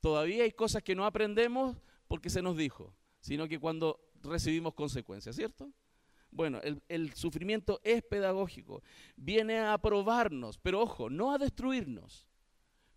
todavía 0.00 0.44
hay 0.44 0.52
cosas 0.52 0.82
que 0.82 0.94
no 0.94 1.06
aprendemos 1.06 1.76
porque 2.08 2.30
se 2.30 2.42
nos 2.42 2.56
dijo, 2.56 2.94
sino 3.20 3.48
que 3.48 3.58
cuando 3.58 4.00
recibimos 4.22 4.74
consecuencias, 4.74 5.36
¿cierto? 5.36 5.70
Bueno, 6.36 6.60
el, 6.88 7.14
sufrimiento 7.14 7.80
es 7.82 8.02
pedagógico, 8.02 8.82
viene 9.16 9.58
a 9.58 9.78
probarnos, 9.78 10.58
pero 10.58 10.82
ojo, 10.82 11.08
no 11.08 11.32
a 11.32 11.38
destruirnos. 11.38 12.26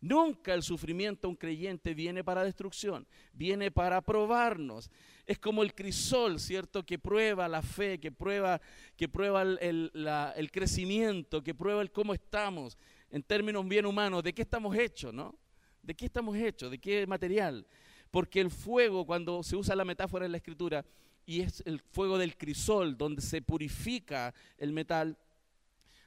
Nunca 0.02 0.54
el 0.54 0.62
sufrimiento 0.62 1.28
a 1.28 1.30
un 1.30 1.38
creyente 1.38 1.94
viene 1.94 2.22
para 2.22 2.44
destrucción, 2.44 3.08
viene 3.32 3.72
para 3.72 4.02
probarnos. 4.02 4.92
Es 5.26 5.40
como 5.40 5.64
el 5.64 5.74
crisol, 5.74 6.38
¿cierto? 6.38 6.86
Que 6.86 7.00
prueba 7.00 7.48
la 7.48 7.62
fe, 7.62 7.98
que 7.98 8.12
prueba, 8.12 8.60
que 8.98 9.08
prueba 9.08 9.42
el, 9.42 9.92
el 9.94 10.52
crecimiento, 10.52 11.42
que 11.42 11.56
prueba 11.56 11.82
el 11.82 11.92
cómo 11.92 12.14
estamos 12.14 12.78
en 13.10 13.24
términos 13.24 13.66
bien 13.66 13.86
humanos, 13.86 14.22
de 14.22 14.34
qué 14.34 14.42
estamos 14.42 14.76
hechos, 14.76 15.14
¿no? 15.14 15.34
¿De 15.82 15.96
qué 15.96 16.06
estamos 16.08 16.36
hechos? 16.36 16.72
¿De 16.72 16.78
qué 16.78 17.08
material? 17.08 17.66
Porque 18.12 18.42
el 18.42 18.50
fuego, 18.50 19.06
cuando 19.06 19.44
se 19.44 19.56
usa 19.56 19.76
la 19.76 19.86
metáfora 19.86 20.26
en 20.26 20.32
la 20.32 20.38
escritura, 20.38 20.86
y 21.30 21.42
es 21.42 21.62
el 21.68 21.80
fuego 21.80 22.18
del 22.18 22.36
crisol 22.38 22.98
donde 22.98 23.22
se 23.22 23.44
purifica 23.44 24.34
el 24.58 24.74
metal. 24.74 25.16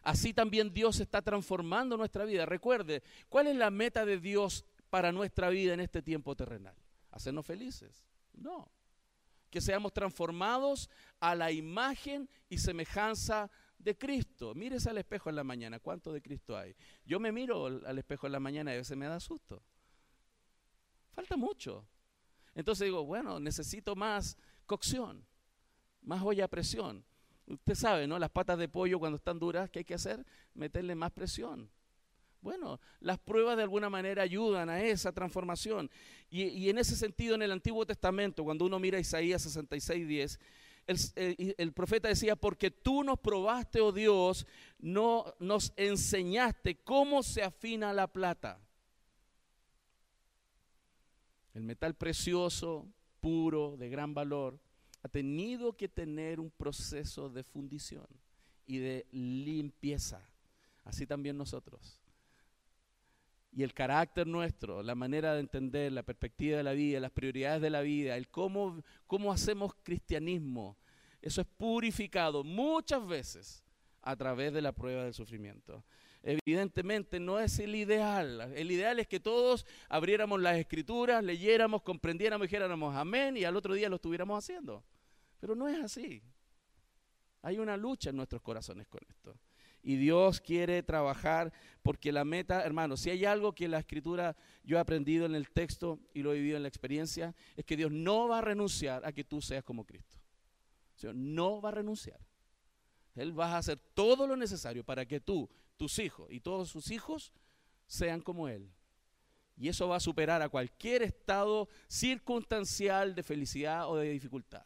Así 0.02 0.34
también 0.34 0.74
Dios 0.74 0.98
está 0.98 1.22
transformando 1.22 1.96
nuestra 1.96 2.24
vida. 2.24 2.44
Recuerde, 2.44 3.04
¿cuál 3.28 3.46
es 3.46 3.54
la 3.54 3.70
meta 3.70 4.04
de 4.04 4.18
Dios 4.18 4.64
para 4.90 5.12
nuestra 5.12 5.48
vida 5.48 5.74
en 5.74 5.80
este 5.80 6.02
tiempo 6.02 6.34
terrenal? 6.34 6.74
¿Hacernos 7.12 7.46
felices? 7.46 8.04
No. 8.32 8.68
Que 9.48 9.60
seamos 9.60 9.92
transformados 9.92 10.90
a 11.20 11.36
la 11.36 11.52
imagen 11.52 12.28
y 12.48 12.58
semejanza 12.58 13.48
de 13.78 13.96
Cristo. 13.96 14.56
Mírese 14.56 14.90
al 14.90 14.98
espejo 14.98 15.30
en 15.30 15.36
la 15.36 15.44
mañana, 15.44 15.78
¿cuánto 15.78 16.12
de 16.12 16.20
Cristo 16.20 16.56
hay? 16.56 16.74
Yo 17.04 17.20
me 17.20 17.30
miro 17.30 17.66
al 17.66 17.96
espejo 17.96 18.26
en 18.26 18.32
la 18.32 18.40
mañana 18.40 18.72
y 18.72 18.74
a 18.74 18.78
veces 18.78 18.96
me 18.96 19.06
da 19.06 19.20
susto. 19.20 19.62
Falta 21.12 21.36
mucho. 21.36 21.86
Entonces 22.54 22.86
digo, 22.86 23.04
bueno, 23.04 23.40
necesito 23.40 23.96
más 23.96 24.36
cocción, 24.66 25.24
más 26.02 26.22
olla 26.22 26.44
a 26.44 26.48
presión. 26.48 27.04
Usted 27.46 27.74
sabe, 27.74 28.06
¿no? 28.06 28.18
Las 28.18 28.30
patas 28.30 28.58
de 28.58 28.68
pollo 28.68 28.98
cuando 28.98 29.16
están 29.16 29.38
duras, 29.38 29.70
¿qué 29.70 29.80
hay 29.80 29.84
que 29.84 29.94
hacer? 29.94 30.24
Meterle 30.54 30.94
más 30.94 31.12
presión. 31.12 31.70
Bueno, 32.40 32.80
las 33.00 33.18
pruebas 33.18 33.56
de 33.56 33.62
alguna 33.62 33.88
manera 33.88 34.22
ayudan 34.22 34.68
a 34.68 34.82
esa 34.82 35.12
transformación. 35.12 35.88
Y, 36.28 36.68
en 36.68 36.78
ese 36.78 36.96
sentido, 36.96 37.36
en 37.36 37.42
el 37.42 37.52
Antiguo 37.52 37.86
Testamento, 37.86 38.42
cuando 38.42 38.64
uno 38.64 38.78
mira 38.80 38.98
Isaías 38.98 39.42
66, 39.42 40.08
10, 40.08 40.40
el, 40.88 41.54
el, 41.56 41.72
profeta 41.72 42.08
decía, 42.08 42.34
porque 42.34 42.72
tú 42.72 43.04
nos 43.04 43.20
probaste, 43.20 43.80
oh 43.80 43.92
Dios, 43.92 44.46
no 44.78 45.32
nos 45.38 45.72
enseñaste 45.76 46.78
cómo 46.82 47.22
se 47.22 47.44
afina 47.44 47.92
la 47.92 48.08
plata. 48.08 48.58
El 51.54 51.62
metal 51.62 51.94
precioso, 51.94 52.88
puro, 53.20 53.76
de 53.76 53.88
gran 53.88 54.14
valor, 54.14 54.58
ha 55.02 55.08
tenido 55.08 55.76
que 55.76 55.88
tener 55.88 56.40
un 56.40 56.50
proceso 56.50 57.28
de 57.28 57.42
fundición 57.42 58.06
y 58.66 58.78
de 58.78 59.06
limpieza. 59.10 60.28
Así 60.84 61.06
también 61.06 61.36
nosotros. 61.36 62.00
Y 63.52 63.62
el 63.62 63.74
carácter 63.74 64.26
nuestro, 64.26 64.82
la 64.82 64.94
manera 64.94 65.34
de 65.34 65.40
entender, 65.40 65.92
la 65.92 66.02
perspectiva 66.02 66.56
de 66.56 66.62
la 66.62 66.72
vida, 66.72 67.00
las 67.00 67.10
prioridades 67.10 67.60
de 67.60 67.70
la 67.70 67.82
vida, 67.82 68.16
el 68.16 68.28
cómo, 68.28 68.82
cómo 69.06 69.30
hacemos 69.30 69.74
cristianismo, 69.82 70.78
eso 71.20 71.40
es 71.40 71.46
purificado 71.46 72.42
muchas 72.42 73.06
veces 73.06 73.62
a 74.00 74.16
través 74.16 74.52
de 74.52 74.62
la 74.62 74.72
prueba 74.72 75.04
del 75.04 75.14
sufrimiento 75.14 75.84
evidentemente 76.22 77.18
no 77.18 77.40
es 77.40 77.58
el 77.58 77.74
ideal. 77.74 78.52
El 78.54 78.70
ideal 78.70 78.98
es 78.98 79.08
que 79.08 79.20
todos 79.20 79.66
abriéramos 79.88 80.40
las 80.40 80.56
escrituras, 80.56 81.22
leyéramos, 81.22 81.82
comprendiéramos, 81.82 82.46
dijéramos 82.46 82.94
amén 82.94 83.36
y 83.36 83.44
al 83.44 83.56
otro 83.56 83.74
día 83.74 83.88
lo 83.88 83.96
estuviéramos 83.96 84.38
haciendo. 84.38 84.84
Pero 85.40 85.54
no 85.54 85.68
es 85.68 85.78
así. 85.78 86.22
Hay 87.42 87.58
una 87.58 87.76
lucha 87.76 88.10
en 88.10 88.16
nuestros 88.16 88.40
corazones 88.42 88.86
con 88.86 89.00
esto. 89.08 89.36
Y 89.82 89.96
Dios 89.96 90.40
quiere 90.40 90.84
trabajar 90.84 91.52
porque 91.82 92.12
la 92.12 92.24
meta, 92.24 92.64
hermano, 92.64 92.96
si 92.96 93.10
hay 93.10 93.24
algo 93.24 93.52
que 93.52 93.66
la 93.66 93.80
escritura 93.80 94.36
yo 94.62 94.76
he 94.76 94.80
aprendido 94.80 95.26
en 95.26 95.34
el 95.34 95.50
texto 95.50 95.98
y 96.14 96.22
lo 96.22 96.32
he 96.32 96.36
vivido 96.36 96.56
en 96.56 96.62
la 96.62 96.68
experiencia, 96.68 97.34
es 97.56 97.64
que 97.64 97.76
Dios 97.76 97.90
no 97.90 98.28
va 98.28 98.38
a 98.38 98.42
renunciar 98.42 99.04
a 99.04 99.12
que 99.12 99.24
tú 99.24 99.42
seas 99.42 99.64
como 99.64 99.84
Cristo. 99.84 100.18
O 101.04 101.12
no 101.12 101.60
va 101.60 101.70
a 101.70 101.72
renunciar. 101.72 102.20
Él 103.16 103.38
va 103.38 103.54
a 103.54 103.58
hacer 103.58 103.78
todo 103.92 104.26
lo 104.28 104.36
necesario 104.36 104.84
para 104.84 105.04
que 105.04 105.18
tú 105.20 105.50
tus 105.76 105.98
hijos 105.98 106.30
y 106.30 106.40
todos 106.40 106.68
sus 106.68 106.90
hijos 106.90 107.32
sean 107.86 108.20
como 108.20 108.48
Él. 108.48 108.72
Y 109.56 109.68
eso 109.68 109.88
va 109.88 109.96
a 109.96 110.00
superar 110.00 110.42
a 110.42 110.48
cualquier 110.48 111.02
estado 111.02 111.68
circunstancial 111.86 113.14
de 113.14 113.22
felicidad 113.22 113.88
o 113.88 113.96
de 113.96 114.10
dificultad. 114.10 114.64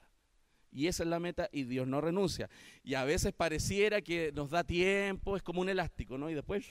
Y 0.71 0.87
esa 0.87 1.03
es 1.03 1.09
la 1.09 1.19
meta 1.19 1.49
y 1.53 1.65
Dios 1.65 1.87
no 1.87 2.01
renuncia. 2.01 2.49
Y 2.85 2.95
a 2.95 3.05
veces 3.05 3.33
pareciera 3.33 4.01
que 4.03 4.31
nos 4.33 4.51
da 4.51 4.63
tiempo, 4.63 5.37
es 5.37 5.43
como 5.43 5.61
un 5.61 5.69
elástico, 5.69 6.19
¿no? 6.19 6.31
Y 6.31 6.35
después 6.35 6.67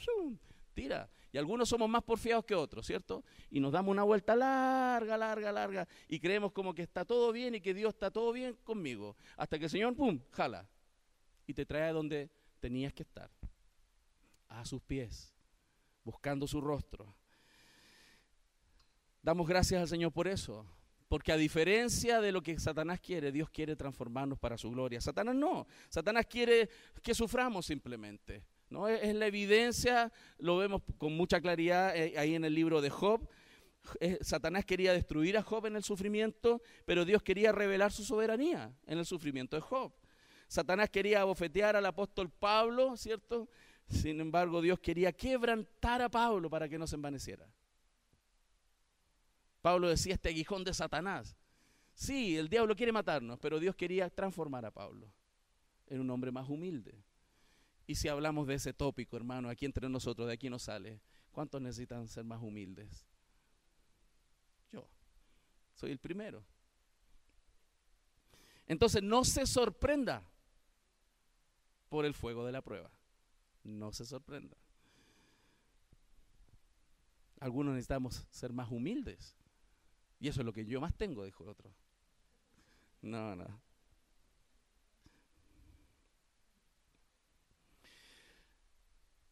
tira. 0.74 1.10
Y 1.32 1.38
algunos 1.38 1.68
somos 1.68 1.89
más 1.89 2.04
porfiados 2.04 2.46
que 2.46 2.56
otros, 2.56 2.86
¿cierto? 2.86 3.24
Y 3.50 3.60
nos 3.60 3.74
damos 3.74 3.92
una 3.92 4.04
vuelta 4.04 4.36
larga, 4.36 5.18
larga, 5.18 5.51
larga. 5.51 5.88
Y 6.08 6.20
creemos 6.20 6.51
como 6.51 6.74
que 6.74 6.84
está 6.84 7.04
todo 7.04 7.32
bien 7.32 7.56
y 7.56 7.62
que 7.62 7.74
Dios 7.74 7.94
está 7.94 8.10
todo 8.10 8.32
bien 8.32 8.56
conmigo. 8.63 9.18
Hasta 9.36 9.60
que 9.60 9.65
el 9.65 9.72
Señor, 9.72 9.96
¡pum!, 9.96 10.20
jala. 10.32 10.70
Y 11.46 11.54
te 11.54 11.65
trae 11.65 11.89
a 11.89 11.94
donde 11.94 12.30
tenías 12.60 12.94
que 12.94 13.04
estar 13.04 13.30
a 14.59 14.65
sus 14.65 14.81
pies, 14.81 15.33
buscando 16.03 16.47
su 16.47 16.62
rostro. 16.62 17.15
Damos 19.21 19.47
gracias 19.47 19.81
al 19.81 19.88
Señor 19.88 20.12
por 20.12 20.27
eso, 20.27 20.65
porque 21.07 21.31
a 21.31 21.38
diferencia 21.38 22.21
de 22.21 22.31
lo 22.31 22.41
que 22.41 22.59
Satanás 22.59 23.00
quiere, 23.00 23.31
Dios 23.31 23.50
quiere 23.50 23.75
transformarnos 23.75 24.39
para 24.39 24.57
su 24.57 24.69
gloria. 24.71 25.01
Satanás 25.01 25.35
no, 25.35 25.67
Satanás 25.89 26.25
quiere 26.25 26.69
que 27.01 27.13
suframos 27.13 27.65
simplemente. 27.65 28.43
¿no? 28.69 28.88
Es, 28.88 29.13
la 29.15 29.27
evidencia, 29.27 30.12
lo 30.38 30.57
vemos 30.57 30.81
con 30.97 31.15
mucha 31.15 31.41
claridad 31.41 31.95
eh, 31.95 32.17
ahí 32.17 32.35
en 32.35 32.45
el 32.45 32.53
libro 32.53 32.81
de 32.81 32.89
Job. 32.89 33.27
Eh, 34.00 34.17
Satanás 34.21 34.65
quería 34.65 34.93
destruir 34.93 35.38
a 35.38 35.43
Job 35.43 35.67
en 35.67 35.75
el 35.75 35.83
sufrimiento, 35.83 36.62
pero 36.85 37.05
Dios 37.05 37.21
quería 37.21 37.51
revelar 37.51 37.91
su 37.91 38.03
soberanía 38.03 38.74
en 38.88 38.97
el 38.97 39.05
sufrimiento 39.05 39.55
de 39.55 39.62
Job. 39.62 39.93
Satanás 40.47 40.89
quería 40.89 41.21
abofetear 41.21 41.75
al 41.75 41.85
apóstol 41.85 42.29
Pablo, 42.29 42.95
¿cierto? 42.97 43.50
Sin 43.88 44.20
embargo, 44.20 44.62
Dios 44.62 44.80
quería 44.80 45.12
quebrantar 45.12 46.01
a 46.01 46.10
Pablo 46.10 46.50
para 46.50 46.68
que 46.68 46.77
no 46.77 46.88
se 46.88 46.96
envaneciera. 46.96 47.48
Pablo 49.62 49.89
decía 49.89 50.13
este 50.13 50.30
aguijón 50.30 50.63
de 50.63 50.74
Satanás. 50.74 51.36
Sí, 51.94 52.38
el 52.38 52.50
diablo 52.50 52.75
quiere 52.75 52.92
matarnos, 52.92 53.39
pero 53.39 53.60
Dios 53.60 53.75
quería 53.75 54.10
transformar 54.10 54.65
a 54.65 54.72
Pablo 54.72 55.12
en 55.88 56.01
un 56.01 56.10
hombre 56.10 56.32
más 56.32 56.50
humilde. 56.50 57.04
Y 57.88 57.96
si 57.96 58.08
hablamos 58.08 58.48
de 58.48 58.56
ese 58.56 58.74
tópico, 58.74 59.15
hermano, 59.15 59.50
aquí 59.50 59.65
entre 59.65 59.88
nosotros, 59.88 60.27
de 60.27 60.34
aquí 60.34 60.50
nos 60.50 60.63
sale, 60.63 61.00
¿cuántos 61.32 61.62
necesitan 61.62 62.08
ser 62.08 62.25
más 62.25 62.42
humildes? 62.42 63.06
Yo. 64.72 64.88
Soy 65.75 65.92
el 65.92 66.00
primero. 66.00 66.44
Entonces 68.68 69.04
no 69.04 69.24
se 69.24 69.46
sorprenda 69.46 70.24
por 71.89 72.06
el 72.06 72.13
fuego 72.13 72.46
de 72.46 72.51
la 72.51 72.62
prueba. 72.62 72.92
No 73.65 73.91
se 73.91 74.05
sorprenda. 74.05 74.55
Algunos 77.39 77.74
necesitamos 77.74 78.25
ser 78.29 78.53
más 78.53 78.72
humildes. 78.72 79.36
Y 80.19 80.27
eso 80.27 80.41
es 80.41 80.45
lo 80.45 80.53
que 80.53 80.65
yo 80.65 80.79
más 80.79 80.95
tengo, 80.95 81.25
dijo 81.25 81.43
el 81.43 81.50
otro. 81.50 81.74
No, 83.01 83.36
no. 83.36 83.62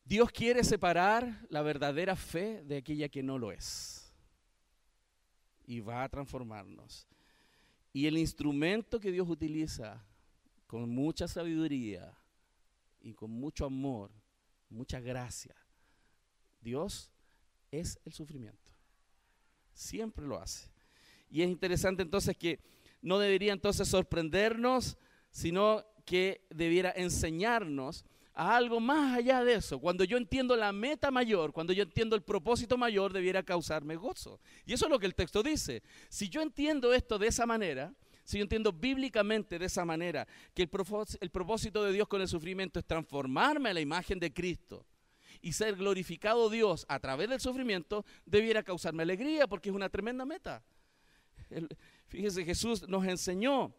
Dios 0.03 0.31
quiere 0.31 0.63
separar 0.63 1.45
la 1.49 1.61
verdadera 1.61 2.15
fe 2.15 2.63
de 2.63 2.77
aquella 2.77 3.09
que 3.09 3.23
no 3.23 3.37
lo 3.37 3.51
es. 3.51 4.13
Y 5.65 5.79
va 5.79 6.03
a 6.03 6.09
transformarnos. 6.09 7.07
Y 7.93 8.07
el 8.07 8.17
instrumento 8.17 8.99
que 8.99 9.11
Dios 9.11 9.29
utiliza 9.29 10.03
con 10.67 10.89
mucha 10.89 11.27
sabiduría 11.27 12.17
y 12.99 13.13
con 13.13 13.29
mucho 13.29 13.65
amor, 13.65 14.11
mucha 14.73 14.99
gracia, 14.99 15.55
Dios 16.61 17.11
es 17.71 17.99
el 18.05 18.13
sufrimiento. 18.13 18.71
Siempre 19.73 20.25
lo 20.25 20.39
hace. 20.39 20.69
Y 21.29 21.41
es 21.41 21.49
interesante 21.49 22.03
entonces 22.03 22.37
que 22.37 22.59
no 23.01 23.19
debería 23.19 23.53
entonces 23.53 23.87
sorprendernos, 23.87 24.97
sino 25.31 25.83
que 26.05 26.45
debiera 26.49 26.93
enseñarnos 26.95 28.05
a 28.33 28.55
algo 28.55 28.79
más 28.79 29.17
allá 29.17 29.43
de 29.43 29.55
eso. 29.55 29.79
Cuando 29.79 30.03
yo 30.03 30.17
entiendo 30.17 30.55
la 30.55 30.71
meta 30.71 31.11
mayor, 31.11 31.53
cuando 31.53 31.73
yo 31.73 31.83
entiendo 31.83 32.15
el 32.15 32.23
propósito 32.23 32.77
mayor, 32.77 33.13
debiera 33.13 33.43
causarme 33.43 33.95
gozo. 33.95 34.39
Y 34.65 34.73
eso 34.73 34.85
es 34.85 34.91
lo 34.91 34.99
que 34.99 35.05
el 35.05 35.15
texto 35.15 35.43
dice. 35.43 35.83
Si 36.09 36.29
yo 36.29 36.41
entiendo 36.41 36.93
esto 36.93 37.19
de 37.19 37.27
esa 37.27 37.45
manera, 37.45 37.93
si 38.23 38.37
yo 38.37 38.43
entiendo 38.43 38.71
bíblicamente 38.71 39.59
de 39.59 39.65
esa 39.65 39.85
manera 39.85 40.27
que 40.53 40.63
el, 40.63 40.69
propósito 41.29 41.83
de 41.83 41.93
Dios 41.93 42.07
con 42.07 42.21
el 42.21 42.27
sufrimiento 42.27 42.79
es 42.79 42.85
transformarme 42.85 43.69
a 43.69 43.73
la 43.73 43.81
imagen 43.81 44.19
de 44.19 44.33
Cristo 44.33 44.85
y 45.41 45.53
ser 45.53 45.75
glorificado 45.75 46.49
Dios 46.49 46.85
a 46.87 46.99
través 46.99 47.29
del 47.29 47.41
sufrimiento, 47.41 48.05
debiera 48.25 48.63
causarme 48.63 49.03
alegría 49.03 49.47
porque 49.47 49.69
es 49.69 49.75
una 49.75 49.89
tremenda 49.89 50.25
meta. 50.25 50.63
fíjese, 52.07 52.45
Jesús 52.45 52.87
nos 52.87 53.05
enseñó 53.05 53.75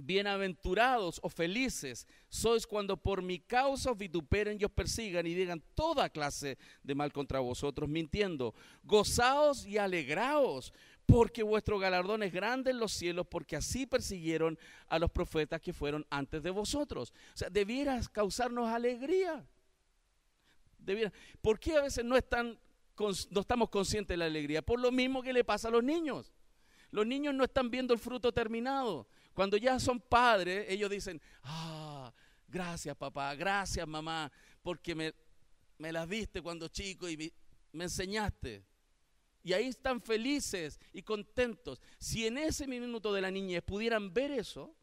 Bienaventurados 0.00 1.18
o 1.24 1.28
felices 1.28 2.06
sois 2.28 2.66
cuando 2.66 2.96
por 2.96 3.20
mi 3.20 3.40
causa 3.40 3.90
os 3.90 3.98
vituperen 3.98 4.56
y 4.60 4.64
os 4.64 4.70
persigan 4.70 5.26
y 5.26 5.34
digan 5.34 5.60
toda 5.74 6.08
clase 6.08 6.56
de 6.84 6.94
mal 6.94 7.12
contra 7.12 7.40
vosotros, 7.40 7.88
mintiendo. 7.88 8.54
Gozaos 8.84 9.66
y 9.66 9.76
alegraos, 9.76 10.72
porque 11.08 11.42
vuestro 11.42 11.78
galardón 11.78 12.22
es 12.22 12.30
grande 12.34 12.70
en 12.70 12.78
los 12.78 12.92
cielos, 12.92 13.26
porque 13.26 13.56
así 13.56 13.86
persiguieron 13.86 14.58
a 14.88 14.98
los 14.98 15.10
profetas 15.10 15.58
que 15.58 15.72
fueron 15.72 16.06
antes 16.10 16.42
de 16.42 16.50
vosotros. 16.50 17.14
O 17.32 17.36
sea, 17.36 17.48
debieras 17.48 18.10
causarnos 18.10 18.68
alegría. 18.68 19.42
Debiera. 20.76 21.10
¿Por 21.40 21.58
qué 21.58 21.76
a 21.76 21.80
veces 21.80 22.04
no, 22.04 22.14
están, 22.14 22.58
no 23.30 23.40
estamos 23.40 23.70
conscientes 23.70 24.12
de 24.12 24.18
la 24.18 24.26
alegría? 24.26 24.60
Por 24.60 24.80
lo 24.80 24.92
mismo 24.92 25.22
que 25.22 25.32
le 25.32 25.44
pasa 25.44 25.68
a 25.68 25.70
los 25.70 25.82
niños. 25.82 26.30
Los 26.90 27.06
niños 27.06 27.34
no 27.34 27.44
están 27.44 27.70
viendo 27.70 27.94
el 27.94 28.00
fruto 28.00 28.30
terminado. 28.30 29.08
Cuando 29.32 29.56
ya 29.56 29.80
son 29.80 30.00
padres, 30.00 30.66
ellos 30.68 30.90
dicen, 30.90 31.22
ah, 31.42 32.12
gracias 32.46 32.94
papá, 32.94 33.34
gracias 33.34 33.88
mamá, 33.88 34.30
porque 34.62 34.94
me, 34.94 35.14
me 35.78 35.90
las 35.90 36.06
viste 36.06 36.42
cuando 36.42 36.68
chico 36.68 37.08
y 37.08 37.32
me 37.72 37.84
enseñaste. 37.84 38.62
Y 39.42 39.52
ahí 39.52 39.66
están 39.66 40.00
felices 40.00 40.80
y 40.92 41.02
contentos. 41.02 41.80
Si 41.98 42.26
en 42.26 42.38
ese 42.38 42.66
minuto 42.66 43.12
de 43.12 43.20
la 43.20 43.30
niñez 43.30 43.62
pudieran 43.62 44.12
ver 44.12 44.30
eso, 44.32 44.74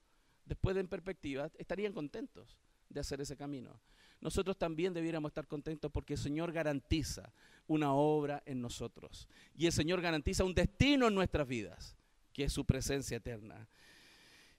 después 0.45 0.75
de 0.75 0.81
en 0.81 0.88
perspectiva, 0.88 1.51
estarían 1.57 1.93
contentos 1.93 2.57
de 2.89 3.00
hacer 3.00 3.21
ese 3.21 3.35
camino. 3.35 3.79
Nosotros 4.21 4.57
también 4.57 4.93
debiéramos 4.93 5.29
estar 5.29 5.47
contentos 5.47 5.91
porque 5.91 6.13
el 6.13 6.19
Señor 6.19 6.51
garantiza 6.51 7.31
una 7.67 7.93
obra 7.93 8.41
en 8.45 8.62
nosotros. 8.62 9.27
Y 9.53 9.65
el 9.65 9.71
Señor 9.71 10.01
garantiza 10.01 10.43
un 10.43 10.55
destino 10.55 11.07
en 11.07 11.15
nuestras 11.15 11.47
vidas, 11.47 11.95
que 12.33 12.45
es 12.45 12.53
su 12.53 12.65
presencia 12.65 13.17
eterna. 13.17 13.67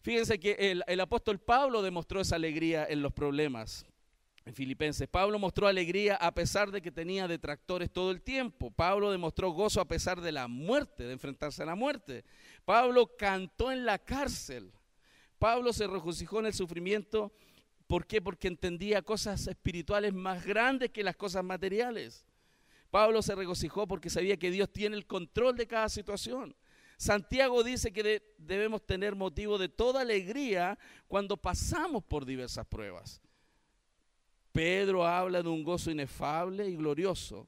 Fíjense 0.02 0.38
que 0.38 0.82
el, 0.86 1.00
apóstol 1.00 1.40
Pablo 1.40 1.82
demostró 1.82 2.20
esa 2.20 2.36
alegría 2.36 2.86
en 2.88 3.02
los 3.02 3.12
problemas. 3.12 3.84
En 4.46 4.54
Filipenses, 4.54 5.08
Pablo 5.08 5.40
mostró 5.40 5.66
alegría 5.66 6.14
a 6.14 6.32
pesar 6.32 6.70
de 6.70 6.80
que 6.80 6.92
tenía 6.92 7.26
detractores 7.26 7.90
todo 7.90 8.12
el 8.12 8.22
tiempo. 8.22 8.70
Pablo 8.70 9.10
demostró 9.10 9.50
gozo 9.50 9.80
a 9.80 9.88
pesar 9.88 10.20
de 10.20 10.30
la 10.30 10.46
muerte, 10.46 11.02
de 11.02 11.14
enfrentarse 11.14 11.64
a 11.64 11.66
la 11.66 11.74
muerte. 11.74 12.24
Pablo 12.64 13.16
cantó 13.16 13.72
en 13.72 13.84
la 13.84 13.98
cárcel. 13.98 14.72
Pablo 15.40 15.72
se 15.72 15.88
regocijó 15.88 16.38
en 16.38 16.46
el 16.46 16.54
sufrimiento. 16.54 17.32
¿Por 17.88 18.06
qué? 18.06 18.22
Porque 18.22 18.46
entendía 18.46 19.02
cosas 19.02 19.48
espirituales 19.48 20.14
más 20.14 20.46
grandes 20.46 20.90
que 20.90 21.02
las 21.02 21.16
cosas 21.16 21.42
materiales. 21.42 22.24
Pablo 22.92 23.22
se 23.22 23.34
regocijó 23.34 23.88
porque 23.88 24.10
sabía 24.10 24.36
que 24.36 24.52
Dios 24.52 24.72
tiene 24.72 24.94
el 24.94 25.06
control 25.06 25.56
de 25.56 25.66
cada 25.66 25.88
situación. 25.88 26.54
Santiago 26.98 27.64
dice 27.64 27.92
que 27.92 28.22
debemos 28.38 28.86
tener 28.86 29.16
motivo 29.16 29.58
de 29.58 29.68
toda 29.68 30.02
alegría 30.02 30.78
cuando 31.08 31.36
pasamos 31.36 32.04
por 32.04 32.24
diversas 32.24 32.64
pruebas. 32.64 33.20
Pedro 34.56 35.06
habla 35.06 35.42
de 35.42 35.50
un 35.50 35.62
gozo 35.62 35.90
inefable 35.90 36.66
y 36.66 36.76
glorioso 36.76 37.46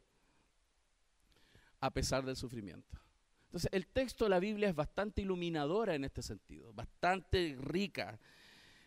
a 1.80 1.90
pesar 1.90 2.22
del 2.22 2.36
sufrimiento. 2.36 3.00
Entonces, 3.46 3.70
el 3.72 3.86
texto 3.86 4.24
de 4.24 4.30
la 4.30 4.38
Biblia 4.38 4.68
es 4.68 4.74
bastante 4.74 5.22
iluminadora 5.22 5.94
en 5.94 6.04
este 6.04 6.20
sentido, 6.20 6.70
bastante 6.74 7.56
rica. 7.58 8.20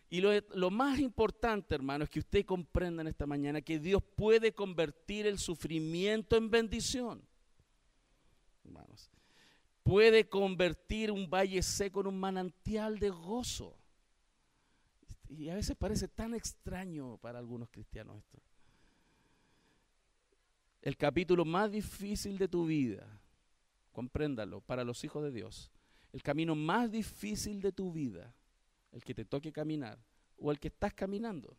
Y 0.08 0.20
lo, 0.20 0.30
lo, 0.54 0.70
más 0.70 1.00
importante, 1.00 1.74
hermano, 1.74 2.04
es 2.04 2.10
que 2.10 2.20
usted 2.20 2.44
comprenda 2.44 3.02
en 3.02 3.08
esta 3.08 3.26
mañana 3.26 3.60
que 3.60 3.80
Dios 3.80 4.00
puede 4.14 4.52
convertir 4.52 5.26
el 5.26 5.40
sufrimiento 5.40 6.36
en 6.36 6.48
bendición. 6.48 7.26
Hermanos, 8.64 9.10
puede 9.82 10.28
convertir 10.28 11.10
un 11.10 11.28
valle 11.28 11.60
seco 11.60 12.02
en 12.02 12.06
un 12.06 12.20
manantial 12.20 13.00
de 13.00 13.10
gozo. 13.10 13.81
Y 15.38 15.48
a 15.48 15.54
veces 15.54 15.76
parece 15.76 16.08
tan 16.08 16.34
extraño 16.34 17.16
para 17.18 17.38
algunos 17.38 17.68
cristianos 17.70 18.18
esto. 18.18 18.38
El 20.82 20.96
capítulo 20.96 21.44
más 21.44 21.70
difícil 21.70 22.38
de 22.38 22.48
tu 22.48 22.66
vida, 22.66 23.20
compréndalo, 23.92 24.60
para 24.60 24.84
los 24.84 25.04
hijos 25.04 25.22
de 25.22 25.30
Dios, 25.30 25.70
el 26.12 26.22
camino 26.22 26.54
más 26.54 26.90
difícil 26.90 27.60
de 27.60 27.72
tu 27.72 27.92
vida, 27.92 28.34
el 28.90 29.02
que 29.02 29.14
te 29.14 29.24
toque 29.24 29.52
caminar 29.52 29.98
o 30.38 30.50
el 30.50 30.58
que 30.58 30.68
estás 30.68 30.92
caminando, 30.92 31.56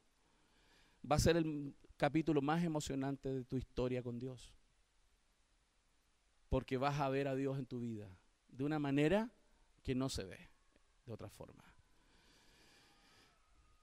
va 1.10 1.16
a 1.16 1.20
ser 1.20 1.38
el 1.38 1.74
capítulo 1.98 2.42
más 2.42 2.64
emocionante 2.64 3.34
de 3.34 3.46
tu 3.46 3.56
historia 3.56 4.04
con 4.04 4.20
Dios 4.20 4.54
porque 6.54 6.78
vas 6.78 7.00
a 7.00 7.10
ver 7.10 7.28
a 7.28 7.34
Dios 7.34 7.58
en 7.58 7.66
tu 7.66 7.80
vida 7.80 8.08
de 8.48 8.64
una 8.64 8.78
manera 8.78 9.32
que 9.82 9.96
no 9.96 10.08
se 10.08 10.24
ve 10.24 10.52
de 11.04 11.12
otra 11.12 11.28
forma. 11.28 11.73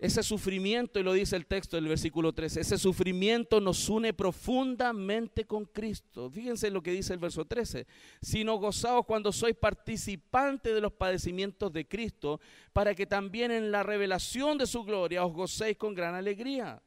Ese 0.01 0.23
sufrimiento, 0.23 0.99
y 0.99 1.03
lo 1.03 1.13
dice 1.13 1.37
el 1.37 1.45
texto 1.45 1.77
del 1.77 1.87
versículo 1.87 2.33
13, 2.33 2.63
ese 2.63 2.79
sufrimiento 2.79 3.61
nos 3.61 3.87
une 3.87 4.15
profundamente 4.15 5.45
con 5.45 5.67
Cristo. 5.67 6.31
Fíjense 6.31 6.71
lo 6.71 6.83
que 6.83 6.93
dice 6.93 7.13
el 7.13 7.19
verso 7.19 7.45
13. 7.45 7.87
Sino 8.23 8.57
gozaos 8.57 9.05
cuando 9.05 9.31
sois 9.31 9.55
participantes 9.55 10.73
de 10.73 10.81
los 10.81 10.95
padecimientos 10.95 11.71
de 11.71 11.87
Cristo, 11.87 12.41
para 12.73 12.95
que 12.95 13.05
también 13.05 13.51
en 13.51 13.71
la 13.71 13.83
revelación 13.83 14.57
de 14.57 14.67
su 14.67 14.85
gloria 14.85 15.23
os 15.23 15.35
gocéis 15.35 15.77
con 15.77 15.95
gran 15.95 16.15
alegría. 16.15 16.83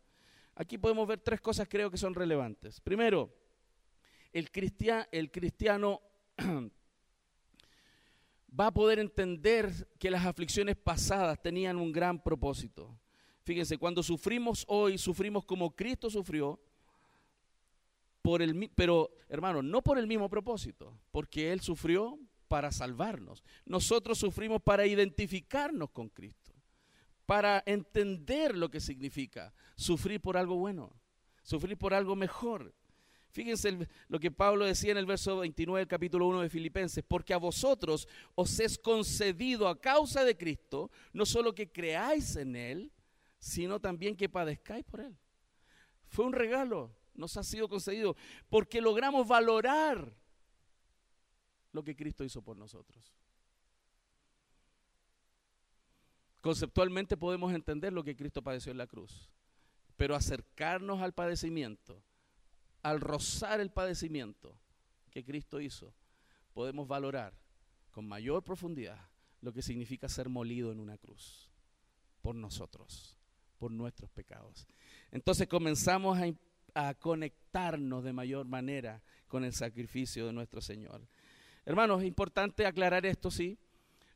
Aquí 0.55 0.79
podemos 0.79 1.07
ver 1.07 1.19
tres 1.19 1.39
cosas 1.39 1.67
creo 1.69 1.91
que 1.91 1.97
son 1.97 2.15
relevantes. 2.15 2.81
Primero, 2.81 3.31
el, 4.31 4.49
el 5.11 5.31
cristiano 5.31 6.01
va 8.59 8.67
a 8.67 8.73
poder 8.73 8.97
entender 8.97 9.71
que 9.99 10.09
las 10.09 10.25
aflicciones 10.25 10.77
pasadas 10.77 11.39
tenían 11.43 11.77
un 11.77 11.91
gran 11.91 12.17
propósito. 12.17 12.97
Fíjense, 13.43 13.77
cuando 13.77 14.01
sufrimos 14.01 14.65
hoy, 14.67 14.97
sufrimos 14.97 15.45
como 15.45 15.75
Cristo 15.75 16.09
sufrió, 16.09 16.59
por 18.21 18.41
el, 18.41 18.71
pero 18.73 19.11
hermano, 19.27 19.61
no 19.61 19.81
por 19.81 19.97
el 19.97 20.07
mismo 20.07 20.29
propósito, 20.29 20.97
porque 21.11 21.51
Él 21.51 21.59
sufrió 21.59 22.17
para 22.47 22.71
salvarnos. 22.71 23.43
Nosotros 23.65 24.17
sufrimos 24.17 24.61
para 24.61 24.85
identificarnos 24.85 25.89
con 25.89 26.07
Cristo, 26.07 26.53
para 27.25 27.61
entender 27.65 28.57
lo 28.57 28.69
que 28.69 28.79
significa 28.79 29.53
sufrir 29.75 30.21
por 30.21 30.37
algo 30.37 30.55
bueno, 30.55 30.93
sufrir 31.41 31.77
por 31.77 31.93
algo 31.93 32.15
mejor. 32.15 32.73
Fíjense 33.31 33.89
lo 34.07 34.19
que 34.21 34.31
Pablo 34.31 34.63
decía 34.63 34.91
en 34.91 34.99
el 34.99 35.05
verso 35.05 35.39
29 35.39 35.81
del 35.81 35.87
capítulo 35.87 36.27
1 36.27 36.41
de 36.43 36.49
Filipenses, 36.49 37.03
porque 37.05 37.33
a 37.33 37.37
vosotros 37.37 38.07
os 38.35 38.57
es 38.61 38.77
concedido 38.77 39.67
a 39.67 39.81
causa 39.81 40.23
de 40.23 40.37
Cristo, 40.37 40.91
no 41.11 41.25
solo 41.25 41.53
que 41.53 41.71
creáis 41.71 42.37
en 42.37 42.55
Él, 42.55 42.92
sino 43.43 43.81
también 43.81 44.15
que 44.15 44.29
padezcáis 44.29 44.85
por 44.85 45.01
Él. 45.01 45.17
Fue 46.07 46.23
un 46.23 46.31
regalo, 46.31 46.95
nos 47.13 47.35
ha 47.35 47.43
sido 47.43 47.67
concedido, 47.67 48.15
porque 48.49 48.79
logramos 48.79 49.27
valorar 49.27 50.15
lo 51.73 51.83
que 51.83 51.95
Cristo 51.95 52.23
hizo 52.23 52.41
por 52.41 52.55
nosotros. 52.55 53.13
Conceptualmente 56.39 57.17
podemos 57.17 57.53
entender 57.53 57.91
lo 57.91 58.03
que 58.03 58.15
Cristo 58.15 58.41
padeció 58.41 58.71
en 58.71 58.77
la 58.77 58.87
cruz, 58.87 59.29
pero 59.97 60.15
acercarnos 60.15 61.01
al 61.01 61.13
padecimiento 61.13 62.01
al 62.81 62.99
rozar 63.01 63.59
el 63.61 63.71
padecimiento 63.71 64.57
que 65.09 65.23
Cristo 65.23 65.59
hizo, 65.59 65.93
podemos 66.53 66.87
valorar 66.87 67.33
con 67.91 68.07
mayor 68.07 68.43
profundidad 68.43 69.09
lo 69.41 69.51
que 69.53 69.61
significa 69.61 70.07
ser 70.07 70.29
molido 70.29 70.71
en 70.71 70.79
una 70.79 70.97
cruz 70.97 71.49
por 72.21 72.35
nosotros, 72.35 73.17
por 73.63 73.71
nuestros 73.71 74.09
pecados. 74.09 74.67
Entonces 75.09 75.47
comenzamos 75.47 76.19
a 76.75 76.93
conectarnos 76.95 78.03
de 78.03 78.11
mayor 78.11 78.45
manera 78.45 79.01
con 79.29 79.45
el 79.45 79.53
sacrificio 79.53 80.27
de 80.27 80.33
nuestro 80.33 80.59
Señor. 80.59 81.07
Hermanos, 81.63 82.01
es 82.01 82.07
importante 82.09 82.65
aclarar 82.65 83.05
esto, 83.05 83.31
sí. 83.31 83.57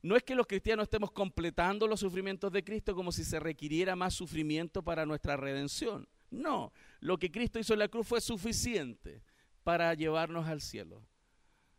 No 0.01 0.17
es 0.17 0.23
que 0.23 0.35
los 0.35 0.47
cristianos 0.47 0.83
estemos 0.83 1.11
completando 1.11 1.87
los 1.87 2.01
sufrimientos 2.01 2.51
de 2.51 2.61
Cristo 2.61 2.93
como 2.93 3.13
si 3.13 3.23
se 3.23 3.39
requiriera 3.39 3.95
más 3.95 4.15
sufrimiento 4.15 4.83
para 4.83 5.05
nuestra 5.05 5.37
redención. 5.37 6.09
No, 6.29 6.73
lo 6.99 7.17
que 7.17 7.31
Cristo 7.31 7.57
hizo 7.57 7.71
en 7.71 7.79
la 7.79 7.87
cruz 7.87 8.05
fue 8.05 8.19
suficiente 8.19 9.23
para 9.63 9.93
llevarnos 9.93 10.45
al 10.45 10.59
cielo. 10.59 11.01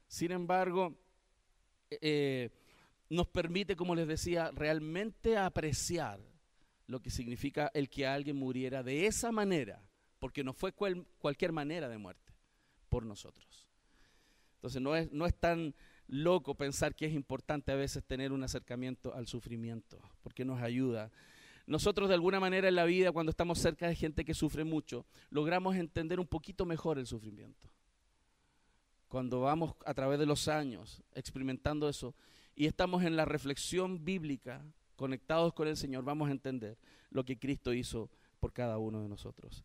Sin 0.06 0.32
embargo, 0.32 0.96
eh, 1.90 2.48
nos 3.10 3.26
permite, 3.26 3.76
como 3.76 3.94
les 3.94 4.08
decía, 4.08 4.52
realmente 4.54 5.36
apreciar 5.36 6.18
lo 6.88 7.00
que 7.00 7.10
significa 7.10 7.70
el 7.74 7.88
que 7.88 8.06
alguien 8.06 8.36
muriera 8.36 8.82
de 8.82 9.06
esa 9.06 9.30
manera, 9.30 9.80
porque 10.18 10.42
no 10.42 10.52
fue 10.52 10.72
cualquier 10.72 11.52
manera 11.52 11.88
de 11.88 11.98
muerte 11.98 12.32
por 12.88 13.04
nosotros. 13.04 13.68
Entonces 14.54 14.82
no 14.82 14.96
es, 14.96 15.12
no 15.12 15.26
es 15.26 15.34
tan 15.34 15.74
loco 16.08 16.54
pensar 16.54 16.94
que 16.94 17.06
es 17.06 17.12
importante 17.12 17.70
a 17.70 17.76
veces 17.76 18.02
tener 18.04 18.32
un 18.32 18.42
acercamiento 18.42 19.14
al 19.14 19.26
sufrimiento, 19.26 20.00
porque 20.22 20.44
nos 20.44 20.60
ayuda. 20.60 21.12
Nosotros 21.66 22.08
de 22.08 22.14
alguna 22.14 22.40
manera 22.40 22.68
en 22.68 22.74
la 22.74 22.86
vida, 22.86 23.12
cuando 23.12 23.30
estamos 23.30 23.58
cerca 23.58 23.86
de 23.86 23.94
gente 23.94 24.24
que 24.24 24.32
sufre 24.32 24.64
mucho, 24.64 25.04
logramos 25.28 25.76
entender 25.76 26.18
un 26.18 26.26
poquito 26.26 26.64
mejor 26.64 26.98
el 26.98 27.06
sufrimiento. 27.06 27.68
Cuando 29.08 29.40
vamos 29.40 29.74
a 29.84 29.92
través 29.92 30.18
de 30.18 30.26
los 30.26 30.48
años 30.48 31.02
experimentando 31.14 31.88
eso 31.88 32.14
y 32.56 32.66
estamos 32.66 33.04
en 33.04 33.14
la 33.16 33.26
reflexión 33.26 34.04
bíblica, 34.04 34.64
conectados 34.98 35.54
con 35.54 35.68
el 35.68 35.76
Señor, 35.76 36.02
vamos 36.02 36.28
a 36.28 36.32
entender 36.32 36.76
lo 37.10 37.24
que 37.24 37.38
Cristo 37.38 37.72
hizo 37.72 38.10
por 38.40 38.52
cada 38.52 38.78
uno 38.78 39.00
de 39.00 39.08
nosotros. 39.08 39.64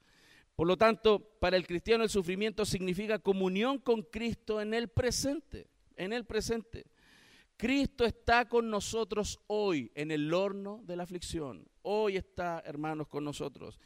Por 0.56 0.68
lo 0.68 0.78
tanto, 0.78 1.20
para 1.40 1.58
el 1.58 1.66
cristiano 1.66 2.04
el 2.04 2.10
sufrimiento 2.12 2.64
significa 2.66 3.18
comunión 3.18 3.80
con 3.80 4.04
Cristo 4.04 4.62
en 4.62 4.76
el 4.76 4.90
presente, 4.90 5.68
en 5.98 6.14
el 6.14 6.26
presente. 6.26 6.86
Cristo 7.58 8.06
está 8.06 8.48
con 8.48 8.70
nosotros 8.70 9.40
hoy 9.48 9.92
en 9.96 10.12
el 10.12 10.32
horno 10.32 10.82
de 10.86 10.96
la 10.96 11.04
aflicción. 11.04 11.68
Hoy 11.82 12.16
está, 12.18 12.62
hermanos, 12.66 13.08
con 13.08 13.24
nosotros. 13.24 13.80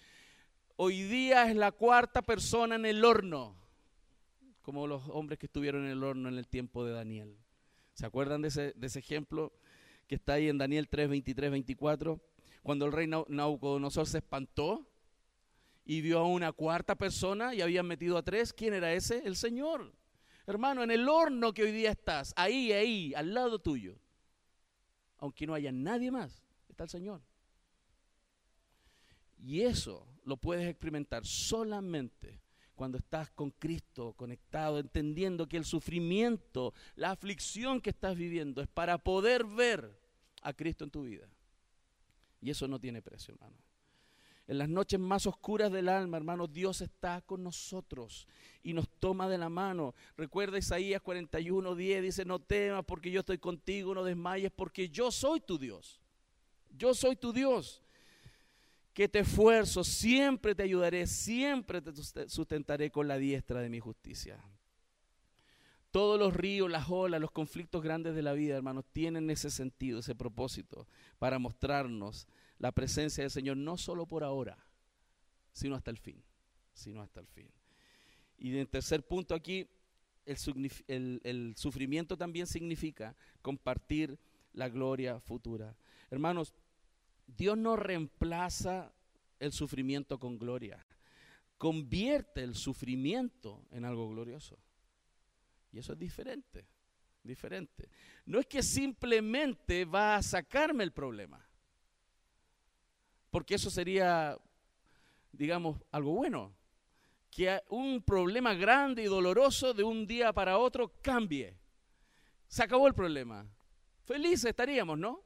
Hoy 0.76 1.04
día 1.04 1.50
es 1.50 1.56
la 1.56 1.72
cuarta 1.72 2.22
persona 2.22 2.76
en 2.76 2.86
el 2.86 3.06
horno, 3.06 3.56
como 4.62 4.86
los 4.86 5.04
hombres 5.08 5.40
que 5.40 5.46
estuvieron 5.46 5.86
en 5.86 5.92
el 5.92 6.04
horno 6.04 6.28
en 6.28 6.38
el 6.38 6.48
tiempo 6.48 6.84
de 6.84 6.92
Daniel. 6.92 7.38
¿Se 7.94 8.06
acuerdan 8.06 8.42
de 8.42 8.50
ese, 8.50 8.74
de 8.74 8.88
ese 8.88 9.00
ejemplo 9.00 9.54
que 10.08 10.16
está 10.16 10.34
ahí 10.34 10.50
en 10.50 10.58
Daniel 10.58 10.88
3, 10.90 11.10
23, 11.10 11.52
24? 11.52 12.20
Cuando 12.64 12.86
el 12.86 12.92
rey 12.92 13.08
Naucodonosor 13.08 14.08
se 14.08 14.18
espantó 14.18 14.88
y 15.86 16.02
vio 16.02 16.20
a 16.20 16.28
una 16.28 16.52
cuarta 16.52 16.96
persona 16.96 17.56
y 17.56 17.62
habían 17.62 17.88
metido 17.88 18.18
a 18.18 18.24
tres. 18.24 18.52
¿Quién 18.52 18.74
era 18.74 18.94
ese? 18.94 19.22
El 19.26 19.36
Señor. 19.36 19.94
Hermano, 20.46 20.84
en 20.84 20.92
el 20.92 21.08
horno 21.08 21.54
que 21.54 21.64
hoy 21.64 21.72
día 21.72 21.92
estás, 21.92 22.34
ahí, 22.36 22.72
ahí, 22.72 23.14
al 23.14 23.34
lado 23.34 23.60
tuyo, 23.60 23.98
aunque 25.18 25.46
no 25.46 25.54
haya 25.54 25.72
nadie 25.72 26.12
más, 26.12 26.44
está 26.70 26.86
el 26.86 26.90
Señor. 26.90 27.22
Y 29.38 29.62
eso 29.62 30.08
lo 30.24 30.38
puedes 30.38 30.68
experimentar 30.68 31.26
solamente 31.26 32.42
cuando 32.78 33.00
estás 33.00 33.32
con 33.32 33.50
Cristo 33.50 34.14
conectado, 34.14 34.80
entendiendo 34.80 35.50
que 35.50 35.58
el 35.58 35.66
sufrimiento, 35.66 36.74
la 36.96 37.12
aflicción 37.12 37.82
que 37.82 37.90
estás 37.90 38.16
viviendo 38.16 38.62
es 38.62 38.68
para 38.68 39.00
poder 39.00 39.44
ver 39.44 40.00
a 40.44 40.54
Cristo 40.54 40.86
en 40.86 40.92
tu 40.92 41.02
vida. 41.04 41.28
Y 42.40 42.52
eso 42.52 42.68
no 42.68 42.80
tiene 42.80 43.02
precio, 43.02 43.34
hermano. 43.34 43.58
En 44.48 44.60
las 44.60 44.70
noches 44.70 45.00
más 45.00 45.26
oscuras 45.26 45.72
del 45.72 45.90
alma, 45.90 46.18
hermano, 46.18 46.48
Dios 46.48 46.80
está 46.82 47.22
con 47.22 47.44
nosotros 47.44 48.28
y 48.64 48.74
nos 48.74 48.88
toma 48.88 49.28
de 49.28 49.40
la 49.40 49.50
mano. 49.50 49.96
Recuerda 50.16 50.60
Isaías 50.60 51.02
41, 51.02 51.76
10, 51.76 52.02
dice, 52.04 52.26
no 52.26 52.40
temas 52.40 52.86
porque 52.86 53.12
yo 53.12 53.22
estoy 53.22 53.40
contigo, 53.40 53.96
no 53.96 54.04
desmayes 54.04 54.52
porque 54.56 54.88
yo 54.88 55.12
soy 55.12 55.42
tu 55.42 55.58
Dios. 55.58 56.00
Yo 56.70 56.94
soy 56.94 57.16
tu 57.16 57.34
Dios. 57.34 57.82
Que 58.98 59.08
te 59.08 59.20
esfuerzo, 59.20 59.84
siempre 59.84 60.56
te 60.56 60.64
ayudaré, 60.64 61.06
siempre 61.06 61.84
te 61.84 61.92
sustentaré 62.28 62.90
con 62.90 63.08
la 63.08 63.20
diestra 63.20 63.62
de 63.62 63.70
mi 63.70 63.80
justicia. 63.80 64.44
Todos 65.92 66.20
los 66.20 66.34
ríos, 66.34 66.68
las 66.68 66.90
olas, 66.90 67.22
los 67.22 67.30
conflictos 67.30 67.84
grandes 67.84 68.16
de 68.16 68.24
la 68.24 68.34
vida, 68.34 68.56
hermanos, 68.56 68.86
tienen 68.92 69.30
ese 69.30 69.52
sentido, 69.52 70.00
ese 70.00 70.16
propósito, 70.16 70.88
para 71.20 71.38
mostrarnos 71.38 72.28
la 72.58 72.72
presencia 72.72 73.24
del 73.24 73.30
Señor, 73.30 73.58
no 73.58 73.78
solo 73.78 74.08
por 74.08 74.24
ahora, 74.24 74.58
sino 75.54 75.76
hasta 75.76 75.92
el 75.92 76.00
fin, 76.00 76.20
sino 76.74 77.00
hasta 77.04 77.20
el 77.20 77.28
fin. 77.28 77.52
Y 78.40 78.58
en 78.58 78.66
tercer 78.66 79.06
punto 79.06 79.36
aquí, 79.36 79.68
el, 80.26 81.22
el 81.24 81.54
sufrimiento 81.56 82.18
también 82.18 82.48
significa 82.48 83.16
compartir 83.44 84.18
la 84.54 84.70
gloria 84.70 85.20
futura. 85.20 85.78
Hermanos, 86.10 86.56
Dios 87.28 87.58
no 87.58 87.76
reemplaza 87.76 88.92
el 89.40 89.52
sufrimiento 89.52 90.20
con 90.20 90.40
gloria, 90.40 90.84
convierte 91.58 92.44
el 92.44 92.56
sufrimiento 92.56 93.64
en 93.72 93.86
algo 93.86 94.10
glorioso. 94.10 94.58
Y 95.72 95.80
eso 95.80 95.94
es 95.94 96.00
diferente, 96.00 96.66
diferente. 97.22 97.90
No 98.26 98.40
es 98.40 98.48
que 98.48 98.64
simplemente 98.64 99.86
va 99.86 100.16
a 100.16 100.24
sacarme 100.24 100.84
el 100.84 100.94
problema 100.94 101.48
porque 103.38 103.56
eso 103.56 103.70
sería, 103.70 104.36
digamos, 105.32 105.78
algo 105.92 106.14
bueno. 106.14 106.56
Que 107.30 107.62
un 107.70 108.02
problema 108.02 108.54
grande 108.54 109.04
y 109.04 109.06
doloroso 109.06 109.76
de 109.76 109.84
un 109.84 110.08
día 110.08 110.34
para 110.34 110.58
otro 110.58 110.94
cambie. 111.04 111.56
Se 112.48 112.64
acabó 112.64 112.88
el 112.88 112.96
problema. 112.96 113.46
Felices 114.06 114.46
estaríamos, 114.46 114.98
¿no? 114.98 115.24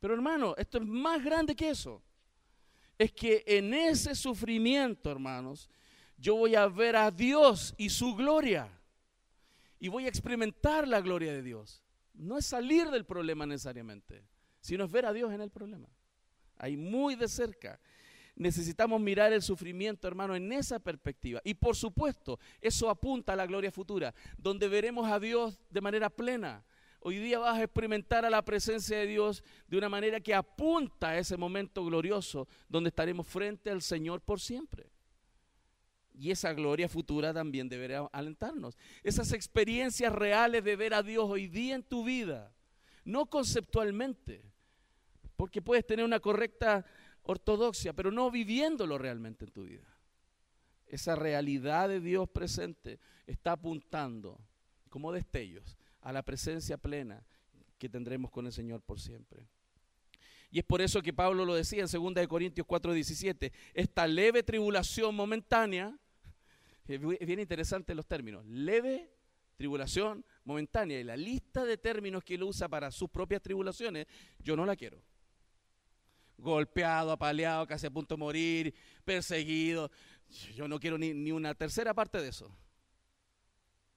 Pero 0.00 0.14
hermano, 0.14 0.54
esto 0.56 0.78
es 0.78 0.86
más 0.86 1.22
grande 1.22 1.54
que 1.54 1.70
eso. 1.70 2.02
Es 2.96 3.12
que 3.12 3.44
en 3.46 3.74
ese 3.74 4.14
sufrimiento, 4.14 5.10
hermanos, 5.10 5.68
yo 6.16 6.34
voy 6.34 6.54
a 6.54 6.66
ver 6.66 6.96
a 6.96 7.10
Dios 7.10 7.74
y 7.76 7.90
su 7.90 8.14
gloria. 8.14 8.68
Y 9.78 9.88
voy 9.88 10.06
a 10.06 10.08
experimentar 10.08 10.88
la 10.88 11.00
gloria 11.00 11.32
de 11.32 11.42
Dios. 11.42 11.82
No 12.14 12.36
es 12.36 12.46
salir 12.46 12.90
del 12.90 13.04
problema 13.04 13.46
necesariamente, 13.46 14.24
sino 14.60 14.84
es 14.84 14.90
ver 14.90 15.06
a 15.06 15.12
Dios 15.12 15.32
en 15.32 15.40
el 15.40 15.50
problema 15.50 15.88
ahí 16.58 16.76
muy 16.76 17.14
de 17.14 17.28
cerca. 17.28 17.80
Necesitamos 18.36 19.00
mirar 19.00 19.32
el 19.32 19.42
sufrimiento, 19.42 20.06
hermano, 20.06 20.36
en 20.36 20.52
esa 20.52 20.78
perspectiva. 20.78 21.40
Y 21.44 21.54
por 21.54 21.74
supuesto, 21.74 22.38
eso 22.60 22.88
apunta 22.88 23.32
a 23.32 23.36
la 23.36 23.46
gloria 23.46 23.72
futura, 23.72 24.14
donde 24.36 24.68
veremos 24.68 25.10
a 25.10 25.18
Dios 25.18 25.58
de 25.70 25.80
manera 25.80 26.10
plena. 26.10 26.64
Hoy 27.08 27.20
día 27.20 27.38
vas 27.38 27.56
a 27.56 27.62
experimentar 27.62 28.26
a 28.26 28.28
la 28.28 28.44
presencia 28.44 28.98
de 28.98 29.06
Dios 29.06 29.42
de 29.66 29.78
una 29.78 29.88
manera 29.88 30.20
que 30.20 30.34
apunta 30.34 31.08
a 31.08 31.18
ese 31.18 31.38
momento 31.38 31.82
glorioso, 31.82 32.46
donde 32.68 32.88
estaremos 32.88 33.26
frente 33.26 33.70
al 33.70 33.80
Señor 33.80 34.20
por 34.20 34.40
siempre. 34.40 34.90
Y 36.12 36.30
esa 36.30 36.52
gloria 36.52 36.86
futura 36.86 37.32
también 37.32 37.66
debería 37.66 38.00
alentarnos. 38.12 38.76
Esas 39.02 39.32
experiencias 39.32 40.12
reales 40.12 40.62
de 40.62 40.76
ver 40.76 40.92
a 40.92 41.02
Dios 41.02 41.24
hoy 41.30 41.46
día 41.46 41.76
en 41.76 41.82
tu 41.82 42.04
vida, 42.04 42.52
no 43.06 43.24
conceptualmente, 43.24 44.44
porque 45.34 45.62
puedes 45.62 45.86
tener 45.86 46.04
una 46.04 46.20
correcta 46.20 46.84
ortodoxia, 47.22 47.94
pero 47.94 48.10
no 48.10 48.30
viviéndolo 48.30 48.98
realmente 48.98 49.46
en 49.46 49.52
tu 49.52 49.62
vida. 49.62 49.88
Esa 50.86 51.16
realidad 51.16 51.88
de 51.88 52.02
Dios 52.02 52.28
presente 52.28 53.00
está 53.26 53.52
apuntando 53.52 54.38
como 54.90 55.10
destellos 55.10 55.77
a 56.00 56.12
la 56.12 56.22
presencia 56.22 56.76
plena 56.76 57.24
que 57.78 57.88
tendremos 57.88 58.30
con 58.30 58.46
el 58.46 58.52
Señor 58.52 58.82
por 58.82 59.00
siempre. 59.00 59.46
Y 60.50 60.58
es 60.58 60.64
por 60.64 60.80
eso 60.80 61.02
que 61.02 61.12
Pablo 61.12 61.44
lo 61.44 61.54
decía 61.54 61.84
en 61.84 62.14
2 62.14 62.26
Corintios 62.26 62.66
4:17, 62.66 63.52
esta 63.74 64.06
leve 64.06 64.42
tribulación 64.42 65.14
momentánea, 65.14 65.96
es 66.88 67.00
bien 67.00 67.40
interesante 67.40 67.94
los 67.94 68.06
términos, 68.06 68.44
leve 68.46 69.10
tribulación 69.56 70.24
momentánea, 70.44 71.00
y 71.00 71.04
la 71.04 71.16
lista 71.16 71.64
de 71.64 71.76
términos 71.76 72.24
que 72.24 72.36
él 72.36 72.44
usa 72.44 72.68
para 72.68 72.90
sus 72.90 73.10
propias 73.10 73.42
tribulaciones, 73.42 74.06
yo 74.38 74.56
no 74.56 74.64
la 74.64 74.76
quiero 74.76 75.02
golpeado, 76.38 77.10
apaleado, 77.12 77.66
casi 77.66 77.86
a 77.86 77.90
punto 77.90 78.14
de 78.14 78.20
morir, 78.20 78.74
perseguido. 79.04 79.90
Yo 80.54 80.68
no 80.68 80.78
quiero 80.78 80.96
ni, 80.96 81.12
ni 81.12 81.32
una 81.32 81.54
tercera 81.54 81.92
parte 81.92 82.20
de 82.22 82.28
eso. 82.28 82.50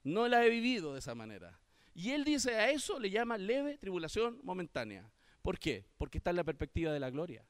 No 0.03 0.27
la 0.27 0.45
he 0.45 0.49
vivido 0.49 0.93
de 0.93 0.99
esa 0.99 1.13
manera. 1.13 1.59
Y 1.93 2.11
él 2.11 2.23
dice 2.23 2.55
a 2.55 2.71
eso 2.71 2.99
le 2.99 3.09
llama 3.09 3.37
leve 3.37 3.77
tribulación 3.77 4.39
momentánea. 4.43 5.09
¿Por 5.41 5.59
qué? 5.59 5.85
Porque 5.97 6.19
está 6.19 6.29
en 6.29 6.37
la 6.37 6.43
perspectiva 6.43 6.91
de 6.91 6.99
la 6.99 7.09
gloria. 7.09 7.45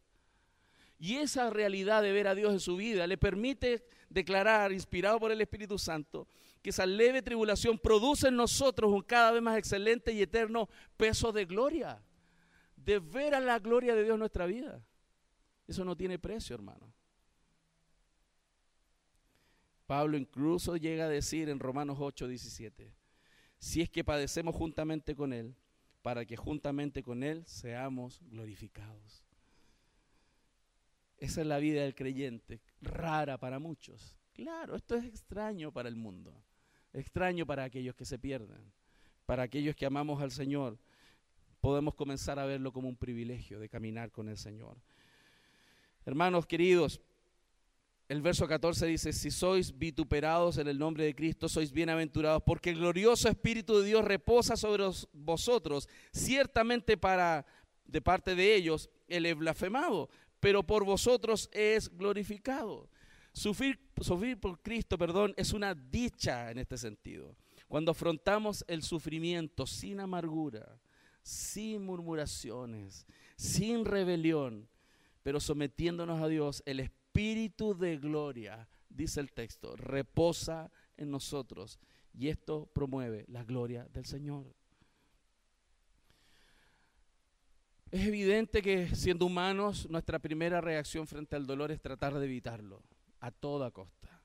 Y 0.98 1.18
esa 1.18 1.50
realidad 1.50 2.02
de 2.02 2.12
ver 2.12 2.28
a 2.28 2.36
Dios 2.36 2.54
en 2.54 2.60
su 2.60 2.76
vida 2.76 3.08
le 3.08 3.18
permite 3.18 3.84
declarar, 4.10 4.72
inspirado 4.72 5.20
por 5.20 5.32
el 5.32 5.42
Espíritu 5.42 5.80
Santo, 5.80 6.28
que 6.62 6.70
esa 6.70 6.86
leve 6.86 7.22
tribulación 7.22 7.80
produce 7.80 8.28
en 8.28 8.36
nosotros 8.36 8.92
un 8.92 9.02
cada 9.02 9.32
vez 9.32 9.42
más 9.42 9.58
excelente 9.58 10.14
y 10.14 10.22
eterno 10.22 10.70
peso 10.98 11.32
de 11.32 11.46
gloria 11.46 12.02
de 12.76 13.00
ver 13.00 13.36
a 13.36 13.40
la 13.40 13.60
gloria 13.60 13.96
de 13.96 14.04
Dios 14.04 14.14
en 14.14 14.20
nuestra 14.20 14.46
vida. 14.46 14.84
Eso 15.68 15.86
no 15.86 15.96
tiene 15.96 16.20
precio, 16.20 16.56
hermano. 16.56 16.94
Pablo 19.86 20.18
incluso 20.18 20.78
llega 20.78 21.06
a 21.06 21.10
decir 21.10 21.50
en 21.50 21.60
Romanos 21.60 21.98
8, 22.00 22.28
17, 22.28 22.94
si 23.62 23.80
es 23.80 23.90
que 23.92 24.04
padecemos 24.04 24.56
juntamente 24.56 25.16
con 25.16 25.34
Él, 25.34 25.56
para 26.02 26.26
que 26.26 26.36
juntamente 26.36 27.04
con 27.04 27.24
Él 27.24 27.46
seamos 27.46 28.20
glorificados. 28.32 29.24
Esa 31.20 31.42
es 31.42 31.48
la 31.48 31.60
vida 31.60 31.84
del 31.84 31.94
creyente, 31.94 32.60
rara 32.82 33.38
para 33.38 33.60
muchos. 33.60 34.18
Claro, 34.34 34.76
esto 34.76 34.96
es 34.96 35.06
extraño 35.06 35.72
para 35.72 35.90
el 35.90 35.96
mundo, 35.96 36.34
extraño 36.92 37.46
para 37.46 37.64
aquellos 37.64 37.94
que 37.94 38.04
se 38.04 38.18
pierden, 38.18 38.74
para 39.28 39.44
aquellos 39.44 39.76
que 39.76 39.86
amamos 39.86 40.24
al 40.24 40.32
Señor. 40.32 40.80
Podemos 41.60 41.94
comenzar 41.94 42.40
a 42.40 42.46
verlo 42.46 42.74
como 42.74 42.90
un 42.90 42.98
privilegio 42.98 43.60
de 43.60 43.70
caminar 43.70 44.12
con 44.12 44.28
el 44.28 44.38
Señor. 44.38 44.76
Hermanos 46.04 46.48
queridos, 46.48 47.00
el 48.12 48.22
verso 48.22 48.46
14 48.46 48.88
dice, 48.88 49.14
si 49.14 49.32
sois 49.32 49.78
vituperados 49.78 50.58
en 50.58 50.68
el 50.68 50.78
nombre 50.78 51.06
de 51.06 51.16
Cristo, 51.16 51.48
sois 51.48 51.72
bienaventurados, 51.72 52.44
porque 52.46 52.72
el 52.72 52.80
glorioso 52.80 53.30
Espíritu 53.30 53.80
de 53.80 53.88
Dios 53.88 54.04
reposa 54.04 54.58
sobre 54.58 54.84
vosotros, 55.14 55.88
ciertamente 56.12 56.98
para, 56.98 57.46
de 57.86 58.02
parte 58.02 58.36
de 58.36 58.54
ellos, 58.54 58.90
Él 59.08 59.26
es 59.26 59.38
blasfemado, 59.38 60.10
pero 60.42 60.62
por 60.62 60.84
vosotros 60.84 61.50
es 61.54 61.88
glorificado. 61.98 62.90
Sufrir, 63.32 63.80
sufrir 64.02 64.38
por 64.38 64.62
Cristo, 64.62 64.98
perdón, 64.98 65.34
es 65.38 65.54
una 65.54 65.74
dicha 65.74 66.52
en 66.52 66.58
este 66.58 66.78
sentido. 66.78 67.38
Cuando 67.70 67.92
afrontamos 67.92 68.66
el 68.68 68.84
sufrimiento 68.84 69.66
sin 69.66 70.02
amargura, 70.02 70.82
sin 71.24 71.86
murmuraciones, 71.86 73.08
sin 73.38 73.86
rebelión, 73.86 74.68
pero 75.24 75.40
sometiéndonos 75.40 76.22
a 76.22 76.28
Dios, 76.28 76.62
el 76.66 76.82
Espíritu 76.82 77.01
espíritu 77.12 77.78
de 77.78 77.98
gloria, 77.98 78.66
dice 78.90 79.20
el 79.20 79.34
texto, 79.34 79.76
reposa 79.76 80.72
en 80.96 81.12
nosotros. 81.12 81.78
Y 82.14 82.30
esto 82.30 82.70
promueve 82.74 83.26
la 83.28 83.44
gloria 83.44 83.86
del 83.92 84.06
Señor. 84.06 84.56
Es 87.90 88.08
evidente 88.08 88.62
que 88.62 88.96
siendo 88.96 89.26
humanos, 89.26 89.90
nuestra 89.90 90.20
primera 90.20 90.62
reacción 90.62 91.06
frente 91.06 91.36
al 91.36 91.46
dolor 91.46 91.72
es 91.72 91.82
tratar 91.82 92.18
de 92.18 92.26
evitarlo 92.26 92.82
a 93.20 93.30
toda 93.30 93.72
costa. 93.72 94.22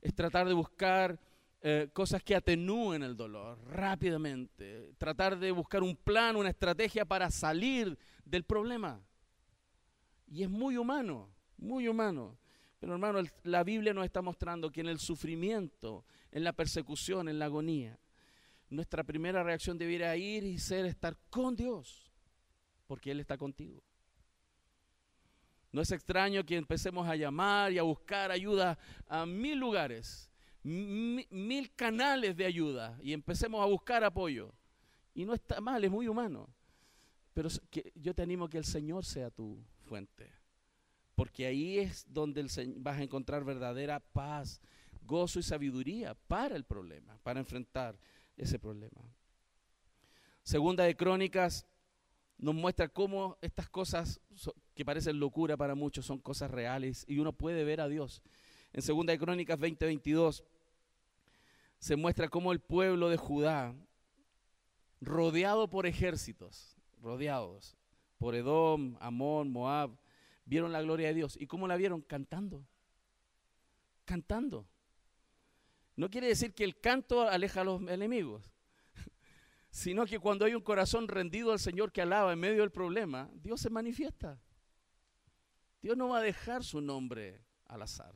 Es 0.00 0.12
tratar 0.12 0.48
de 0.48 0.54
buscar 0.54 1.20
eh, 1.62 1.88
cosas 1.92 2.24
que 2.24 2.34
atenúen 2.34 3.04
el 3.04 3.16
dolor 3.16 3.58
rápidamente. 3.68 4.94
Tratar 4.98 5.38
de 5.38 5.52
buscar 5.52 5.84
un 5.84 5.94
plan, 5.94 6.34
una 6.34 6.50
estrategia 6.50 7.04
para 7.04 7.30
salir 7.30 7.96
del 8.24 8.42
problema. 8.42 9.00
Y 10.26 10.42
es 10.42 10.50
muy 10.50 10.76
humano 10.76 11.35
muy 11.58 11.88
humano. 11.88 12.38
Pero 12.78 12.92
hermano, 12.92 13.20
la 13.44 13.64
Biblia 13.64 13.94
nos 13.94 14.04
está 14.04 14.22
mostrando 14.22 14.70
que 14.70 14.80
en 14.80 14.88
el 14.88 14.98
sufrimiento, 14.98 16.04
en 16.30 16.44
la 16.44 16.52
persecución, 16.52 17.28
en 17.28 17.38
la 17.38 17.46
agonía, 17.46 17.98
nuestra 18.68 19.04
primera 19.04 19.42
reacción 19.42 19.78
debiera 19.78 20.16
ir 20.16 20.44
y 20.44 20.58
ser 20.58 20.86
estar 20.86 21.16
con 21.30 21.56
Dios, 21.56 22.12
porque 22.86 23.10
Él 23.10 23.20
está 23.20 23.38
contigo. 23.38 23.82
No 25.72 25.82
es 25.82 25.90
extraño 25.90 26.44
que 26.44 26.56
empecemos 26.56 27.08
a 27.08 27.16
llamar 27.16 27.72
y 27.72 27.78
a 27.78 27.82
buscar 27.82 28.30
ayuda 28.30 28.78
a 29.08 29.26
mil 29.26 29.58
lugares, 29.58 30.30
mil 30.62 31.74
canales 31.74 32.36
de 32.36 32.44
ayuda, 32.44 32.98
y 33.02 33.12
empecemos 33.12 33.62
a 33.62 33.66
buscar 33.66 34.04
apoyo. 34.04 34.52
Y 35.14 35.24
no 35.24 35.32
está 35.32 35.60
mal, 35.60 35.82
es 35.82 35.90
muy 35.90 36.08
humano. 36.08 36.48
Pero 37.32 37.48
yo 37.94 38.14
te 38.14 38.22
animo 38.22 38.48
que 38.48 38.58
el 38.58 38.64
Señor 38.64 39.04
sea 39.04 39.30
tu 39.30 39.62
fuente 39.84 40.45
porque 41.16 41.46
ahí 41.46 41.78
es 41.78 42.06
donde 42.08 42.46
vas 42.76 42.98
a 42.98 43.02
encontrar 43.02 43.42
verdadera 43.42 43.98
paz, 43.98 44.60
gozo 45.02 45.40
y 45.40 45.42
sabiduría 45.42 46.14
para 46.14 46.54
el 46.54 46.64
problema, 46.64 47.18
para 47.22 47.40
enfrentar 47.40 47.98
ese 48.36 48.58
problema. 48.58 49.02
Segunda 50.42 50.84
de 50.84 50.94
Crónicas 50.94 51.66
nos 52.38 52.54
muestra 52.54 52.88
cómo 52.88 53.38
estas 53.40 53.68
cosas 53.68 54.20
que 54.74 54.84
parecen 54.84 55.18
locura 55.18 55.56
para 55.56 55.74
muchos 55.74 56.04
son 56.04 56.18
cosas 56.18 56.50
reales 56.50 57.04
y 57.08 57.18
uno 57.18 57.32
puede 57.32 57.64
ver 57.64 57.80
a 57.80 57.88
Dios. 57.88 58.22
En 58.74 58.82
Segunda 58.82 59.12
de 59.12 59.18
Crónicas 59.18 59.58
20:22 59.58 60.44
se 61.78 61.96
muestra 61.96 62.28
cómo 62.28 62.52
el 62.52 62.60
pueblo 62.60 63.08
de 63.08 63.16
Judá, 63.16 63.74
rodeado 65.00 65.68
por 65.70 65.86
ejércitos, 65.86 66.76
rodeados 67.00 67.74
por 68.18 68.34
Edom, 68.34 68.96
Amón, 69.00 69.50
Moab, 69.50 69.96
vieron 70.46 70.72
la 70.72 70.80
gloria 70.80 71.08
de 71.08 71.14
Dios. 71.14 71.36
¿Y 71.38 71.46
cómo 71.46 71.68
la 71.68 71.76
vieron? 71.76 72.00
Cantando. 72.00 72.66
Cantando. 74.06 74.66
No 75.96 76.08
quiere 76.08 76.28
decir 76.28 76.54
que 76.54 76.64
el 76.64 76.80
canto 76.80 77.28
aleja 77.28 77.60
a 77.60 77.64
los 77.64 77.82
enemigos, 77.88 78.50
sino 79.70 80.06
que 80.06 80.18
cuando 80.18 80.44
hay 80.44 80.54
un 80.54 80.62
corazón 80.62 81.08
rendido 81.08 81.52
al 81.52 81.58
Señor 81.58 81.92
que 81.92 82.02
alaba 82.02 82.32
en 82.32 82.38
medio 82.38 82.60
del 82.60 82.70
problema, 82.70 83.30
Dios 83.34 83.60
se 83.60 83.70
manifiesta. 83.70 84.40
Dios 85.82 85.96
no 85.96 86.08
va 86.08 86.18
a 86.18 86.22
dejar 86.22 86.64
su 86.64 86.80
nombre 86.80 87.42
al 87.66 87.82
azar. 87.82 88.14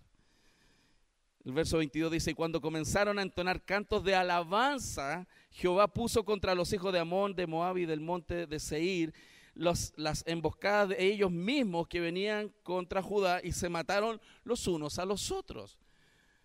El 1.42 1.52
verso 1.52 1.78
22 1.78 2.12
dice, 2.12 2.32
y 2.32 2.34
cuando 2.34 2.60
comenzaron 2.60 3.18
a 3.18 3.22
entonar 3.22 3.64
cantos 3.64 4.04
de 4.04 4.14
alabanza, 4.14 5.26
Jehová 5.50 5.88
puso 5.88 6.22
contra 6.24 6.54
los 6.54 6.70
hijos 6.74 6.92
de 6.92 6.98
Amón, 6.98 7.34
de 7.34 7.46
Moab 7.46 7.78
y 7.78 7.86
del 7.86 8.00
monte 8.00 8.46
de 8.46 8.60
Seir 8.60 9.14
las 9.54 10.24
emboscadas 10.26 10.90
de 10.90 11.04
ellos 11.04 11.30
mismos 11.30 11.88
que 11.88 12.00
venían 12.00 12.50
contra 12.62 13.02
Judá 13.02 13.40
y 13.42 13.52
se 13.52 13.68
mataron 13.68 14.20
los 14.44 14.66
unos 14.66 14.98
a 14.98 15.04
los 15.04 15.30
otros. 15.30 15.78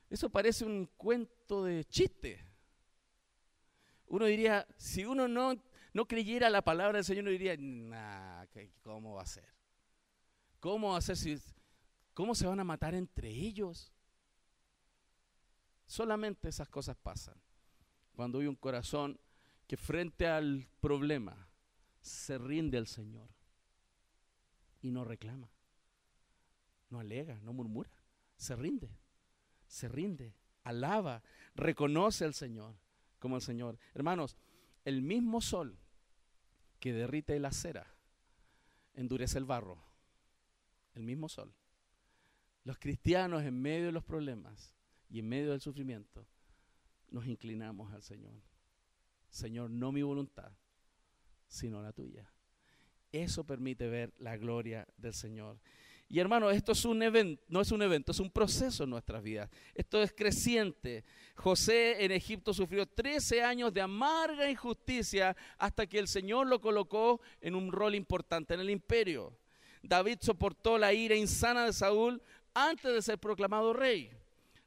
Eso 0.09 0.29
parece 0.29 0.65
un 0.65 0.87
cuento 0.97 1.63
de 1.63 1.83
chiste. 1.85 2.45
Uno 4.07 4.25
diría, 4.25 4.67
si 4.77 5.05
uno 5.05 5.27
no, 5.27 5.55
no 5.93 6.07
creyera 6.07 6.49
la 6.49 6.61
palabra 6.61 6.97
del 6.97 7.05
Señor, 7.05 7.23
uno 7.23 7.31
diría, 7.31 7.55
nah, 7.57 8.45
¿cómo 8.83 9.15
va 9.15 9.23
a 9.23 9.27
ser? 9.27 9.53
¿Cómo 10.59 10.91
va 10.91 10.97
a 10.97 11.01
ser 11.01 11.17
si, 11.17 11.37
cómo 12.13 12.35
se 12.35 12.47
van 12.47 12.59
a 12.59 12.63
matar 12.63 12.93
entre 12.95 13.29
ellos? 13.29 13.91
Solamente 15.85 16.49
esas 16.49 16.69
cosas 16.69 16.95
pasan. 16.97 17.39
Cuando 18.15 18.39
hay 18.39 18.47
un 18.47 18.55
corazón 18.55 19.19
que 19.67 19.77
frente 19.77 20.27
al 20.27 20.67
problema 20.79 21.47
se 22.05 22.37
rinde 22.37 22.77
al 22.77 22.85
Señor 22.85 23.27
y 24.81 24.91
no 24.91 25.03
reclama, 25.03 25.49
no 26.91 26.99
alega, 26.99 27.39
no 27.41 27.51
murmura, 27.51 27.89
se 28.37 28.55
rinde, 28.55 28.91
se 29.67 29.87
rinde, 29.87 30.35
alaba, 30.63 31.23
reconoce 31.55 32.23
al 32.23 32.35
Señor 32.35 32.75
como 33.17 33.37
el 33.37 33.41
Señor. 33.41 33.79
Hermanos, 33.95 34.37
el 34.83 35.01
mismo 35.01 35.41
sol 35.41 35.79
que 36.79 36.93
derrite 36.93 37.39
la 37.39 37.51
cera 37.51 37.87
endurece 38.93 39.39
el 39.39 39.45
barro, 39.45 39.81
el 40.93 41.01
mismo 41.01 41.27
sol. 41.27 41.51
Los 42.65 42.77
cristianos 42.77 43.41
en 43.41 43.59
medio 43.59 43.87
de 43.87 43.91
los 43.91 44.03
problemas 44.03 44.75
y 45.09 45.19
en 45.19 45.27
medio 45.27 45.49
del 45.49 45.61
sufrimiento 45.61 46.27
nos 47.09 47.25
inclinamos 47.25 47.91
al 47.93 48.03
Señor. 48.03 48.35
Señor, 49.31 49.71
no 49.71 49.91
mi 49.91 50.03
voluntad, 50.03 50.51
sino 51.47 51.81
la 51.81 51.91
tuya. 51.91 52.29
Eso 53.11 53.43
permite 53.45 53.87
ver 53.87 54.13
la 54.19 54.35
gloria 54.37 54.87
del 54.97 55.13
Señor. 55.13 55.57
Y 56.07 56.19
hermano, 56.19 56.51
esto 56.51 56.73
es 56.73 56.85
un 56.85 57.01
evento, 57.01 57.43
no 57.47 57.61
es 57.61 57.71
un 57.71 57.81
evento, 57.81 58.11
es 58.11 58.19
un 58.19 58.29
proceso 58.29 58.83
en 58.83 58.91
nuestras 58.91 59.23
vidas. 59.23 59.49
Esto 59.73 60.01
es 60.03 60.13
creciente. 60.13 61.03
José 61.35 62.03
en 62.03 62.11
Egipto 62.11 62.53
sufrió 62.53 62.85
13 62.85 63.41
años 63.41 63.73
de 63.73 63.81
amarga 63.81 64.49
injusticia 64.49 65.35
hasta 65.57 65.87
que 65.87 65.97
el 65.97 66.07
Señor 66.07 66.47
lo 66.47 66.61
colocó 66.61 67.21
en 67.41 67.55
un 67.55 67.71
rol 67.71 67.95
importante 67.95 68.53
en 68.53 68.59
el 68.59 68.69
imperio. 68.69 69.35
David 69.81 70.19
soportó 70.21 70.77
la 70.77 70.93
ira 70.93 71.15
insana 71.15 71.65
de 71.65 71.73
Saúl 71.73 72.21
antes 72.53 72.93
de 72.93 73.01
ser 73.01 73.17
proclamado 73.17 73.73
rey. 73.73 74.11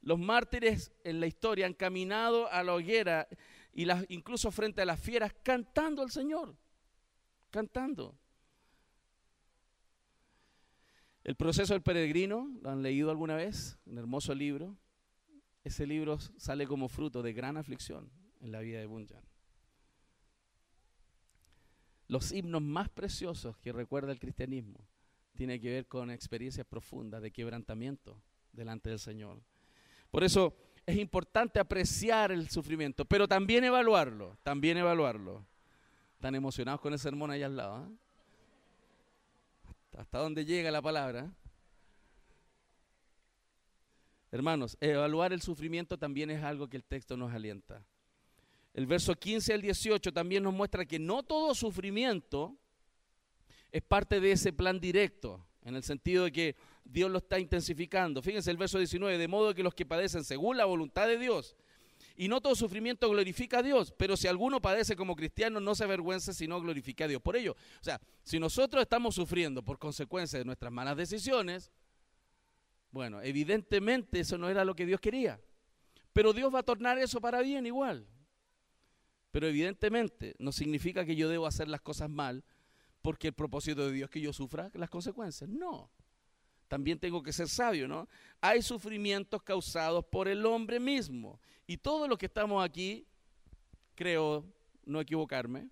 Los 0.03 0.19
mártires 0.19 0.91
en 1.05 1.21
la 1.21 1.27
historia 1.27 1.67
han 1.67 1.75
caminado 1.75 2.51
a 2.51 2.63
la 2.63 2.75
hoguera 2.75 3.29
y 3.73 3.87
incluso 4.09 4.51
frente 4.51 4.83
a 4.83 4.87
las 4.87 4.99
fieras 4.99 5.33
cantando 5.43 6.03
al 6.03 6.11
Señor 6.11 6.55
cantando. 7.51 8.17
El 11.25 11.37
proceso 11.37 11.75
del 11.75 11.83
peregrino, 11.83 12.51
¿lo 12.63 12.71
han 12.71 12.83
leído 12.83 13.11
alguna 13.11 13.37
vez? 13.37 13.79
Un 13.87 13.99
hermoso 13.99 14.35
libro. 14.35 14.77
Ese 15.65 15.87
libro 15.87 16.19
sale 16.19 16.67
como 16.67 16.89
fruto 16.89 17.23
de 17.23 17.33
gran 17.33 17.57
aflicción 17.57 18.11
en 18.41 18.53
la 18.53 18.61
vida 18.61 18.79
de 18.79 18.87
Bunyan. 18.87 19.23
Los 22.07 22.33
himnos 22.33 22.63
más 22.63 22.89
preciosos 22.89 23.59
que 23.59 23.73
recuerda 23.73 24.13
el 24.13 24.19
cristianismo 24.19 24.89
tienen 25.35 25.61
que 25.61 25.71
ver 25.71 25.87
con 25.87 26.11
experiencias 26.11 26.67
profundas 26.67 27.21
de 27.21 27.31
quebrantamiento 27.31 28.23
delante 28.53 28.89
del 28.89 28.99
Señor. 28.99 29.43
Por 30.11 30.25
eso 30.25 30.57
es 30.87 30.97
importante 30.97 31.61
apreciar 31.61 32.33
el 32.33 32.49
sufrimiento, 32.49 33.05
pero 33.05 33.29
también 33.29 33.65
evaluarlo, 33.65 34.39
también 34.43 34.79
evaluarlo. 34.79 35.47
Están 36.19 36.35
emocionados 36.35 36.81
con 36.81 36.93
el 36.93 36.99
sermón 36.99 37.31
allá 37.31 37.47
al 37.47 37.57
lado. 37.57 37.75
¿ah? 37.77 37.89
Hasta 39.99 40.19
dónde 40.19 40.45
llega 40.45 40.69
la 40.69 40.83
palabra. 40.83 41.31
Hermanos, 44.33 44.77
evaluar 44.81 45.33
el 45.33 45.41
sufrimiento 45.41 45.97
también 45.97 46.31
es 46.31 46.43
algo 46.43 46.69
que 46.69 46.77
el 46.77 46.83
texto 46.83 47.17
nos 47.17 47.33
alienta. 47.33 47.85
El 48.75 48.89
verso 48.89 49.15
15 49.15 49.55
al 49.55 49.63
18 49.63 50.13
también 50.13 50.43
nos 50.43 50.53
muestra 50.53 50.85
que 50.85 50.99
no 50.99 51.23
todo 51.23 51.55
sufrimiento 51.55 52.59
es 53.71 53.83
parte 53.83 54.19
de 54.19 54.33
ese 54.33 54.53
plan 54.53 54.81
directo, 54.81 55.47
en 55.63 55.77
el 55.77 55.85
sentido 55.85 56.25
de 56.25 56.33
que 56.33 56.57
Dios 56.85 57.13
lo 57.13 57.19
está 57.19 57.39
intensificando. 57.39 58.23
Fíjense 58.23 58.51
el 58.51 58.57
verso 58.57 58.79
19, 58.79 59.19
de 59.19 59.29
modo 59.29 59.55
que 59.55 59.63
los 59.63 59.73
que 59.73 59.87
padecen 59.87 60.25
según 60.25 60.57
la 60.57 60.65
voluntad 60.65 61.07
de 61.07 61.17
Dios, 61.17 61.55
y 62.21 62.27
no 62.27 62.41
todo 62.41 62.57
sufrimiento 62.57 63.09
glorifica 63.09 63.61
a 63.61 63.63
Dios, 63.63 63.95
pero 63.97 64.17
si 64.17 64.27
alguno 64.27 64.61
padece 64.61 64.97
como 64.97 65.15
cristiano, 65.15 65.61
no 65.61 65.77
se 65.77 65.85
avergüence, 65.85 66.35
sino 66.35 66.61
glorifique 66.61 67.05
a 67.05 67.09
Dios. 67.09 67.23
Por 67.23 67.37
ello, 67.37 67.53
o 67.53 67.85
sea, 67.85 68.01
si 68.25 68.41
nosotros 68.41 68.83
estamos 68.83 69.15
sufriendo 69.15 69.65
por 69.65 69.79
consecuencia 69.79 70.37
de 70.37 70.45
nuestras 70.45 70.73
malas 70.73 70.97
decisiones, 70.97 71.71
bueno, 72.91 73.23
evidentemente 73.23 74.19
eso 74.19 74.37
no 74.37 74.49
era 74.49 74.65
lo 74.65 74.75
que 74.75 74.85
Dios 74.85 75.01
quería. 75.01 75.41
Pero 76.13 76.33
Dios 76.33 76.53
va 76.53 76.59
a 76.59 76.65
tornar 76.65 76.99
eso 76.99 77.21
para 77.21 77.41
bien 77.41 77.67
igual. 77.67 78.09
Pero 79.31 79.47
evidentemente 79.47 80.35
no 80.41 80.51
significa 80.51 81.05
que 81.05 81.15
yo 81.15 81.29
debo 81.29 81.47
hacer 81.47 81.69
las 81.69 81.83
cosas 81.83 82.11
mal 82.11 82.43
porque 83.01 83.29
el 83.29 83.35
propósito 83.35 83.87
de 83.87 83.93
Dios 83.93 84.09
es 84.09 84.11
que 84.11 84.21
yo 84.21 84.33
sufra 84.33 84.73
las 84.75 84.91
consecuencias. 84.91 85.49
No. 85.49 85.89
También 86.69 86.99
tengo 86.99 87.23
que 87.23 87.33
ser 87.33 87.49
sabio, 87.49 87.89
¿no? 87.89 88.09
Hay 88.41 88.63
sufrimientos 88.63 89.43
causados 89.43 90.05
por 90.05 90.29
el 90.29 90.45
hombre 90.47 90.79
mismo. 90.79 91.41
Y 91.67 91.79
todos 91.79 92.09
los 92.09 92.19
que 92.19 92.27
estamos 92.27 92.65
aquí, 92.65 93.07
creo 93.95 94.45
no 94.85 95.01
equivocarme, 95.01 95.69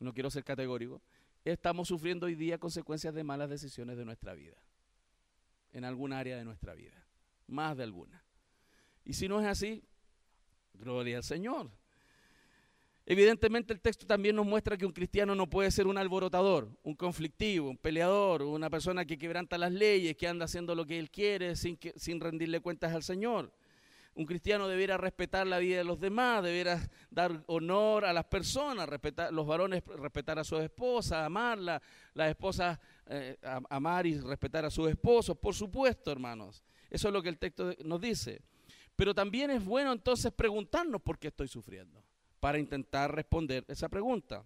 no 0.00 0.12
quiero 0.14 0.30
ser 0.30 0.44
categórico, 0.44 1.02
estamos 1.44 1.88
sufriendo 1.88 2.26
hoy 2.26 2.34
día 2.34 2.58
consecuencias 2.58 3.14
de 3.14 3.24
malas 3.24 3.50
decisiones 3.50 3.96
de 3.96 4.04
nuestra 4.04 4.34
vida 4.34 4.56
en 5.72 5.84
alguna 5.84 6.18
área 6.18 6.36
de 6.36 6.44
nuestra 6.44 6.74
vida, 6.74 7.04
más 7.46 7.76
de 7.76 7.82
alguna. 7.84 8.22
Y 9.04 9.14
si 9.14 9.28
no 9.28 9.40
es 9.40 9.46
así, 9.46 9.84
gloria 10.74 11.18
al 11.18 11.24
Señor. 11.24 11.70
Evidentemente 13.10 13.72
el 13.72 13.80
texto 13.80 14.06
también 14.06 14.36
nos 14.36 14.44
muestra 14.44 14.76
que 14.76 14.84
un 14.84 14.92
cristiano 14.92 15.34
no 15.34 15.48
puede 15.48 15.70
ser 15.70 15.86
un 15.86 15.96
alborotador, 15.96 16.68
un 16.82 16.94
conflictivo, 16.94 17.70
un 17.70 17.78
peleador, 17.78 18.42
una 18.42 18.68
persona 18.68 19.06
que 19.06 19.16
quebranta 19.16 19.56
las 19.56 19.72
leyes, 19.72 20.14
que 20.14 20.28
anda 20.28 20.44
haciendo 20.44 20.74
lo 20.74 20.84
que 20.84 20.98
él 20.98 21.10
quiere 21.10 21.56
sin, 21.56 21.78
sin 21.96 22.20
rendirle 22.20 22.60
cuentas 22.60 22.94
al 22.94 23.02
Señor. 23.02 23.50
Un 24.12 24.26
cristiano 24.26 24.68
debiera 24.68 24.98
respetar 24.98 25.46
la 25.46 25.58
vida 25.58 25.78
de 25.78 25.84
los 25.84 25.98
demás, 25.98 26.42
debiera 26.42 26.86
dar 27.10 27.42
honor 27.46 28.04
a 28.04 28.12
las 28.12 28.26
personas, 28.26 28.86
respetar, 28.86 29.32
los 29.32 29.46
varones 29.46 29.82
respetar 29.86 30.38
a 30.38 30.44
su 30.44 30.58
esposa, 30.58 31.24
amarla, 31.24 31.80
las 32.12 32.28
esposas 32.28 32.78
eh, 33.06 33.38
amar 33.70 34.06
y 34.06 34.20
respetar 34.20 34.66
a 34.66 34.70
sus 34.70 34.90
esposos, 34.90 35.34
por 35.38 35.54
supuesto, 35.54 36.12
hermanos. 36.12 36.62
Eso 36.90 37.08
es 37.08 37.14
lo 37.14 37.22
que 37.22 37.30
el 37.30 37.38
texto 37.38 37.72
nos 37.86 38.02
dice. 38.02 38.42
Pero 38.96 39.14
también 39.14 39.50
es 39.50 39.64
bueno 39.64 39.92
entonces 39.92 40.30
preguntarnos 40.30 41.00
por 41.00 41.18
qué 41.18 41.28
estoy 41.28 41.48
sufriendo, 41.48 42.04
para 42.40 42.58
intentar 42.58 43.14
responder 43.14 43.64
esa 43.68 43.88
pregunta. 43.88 44.44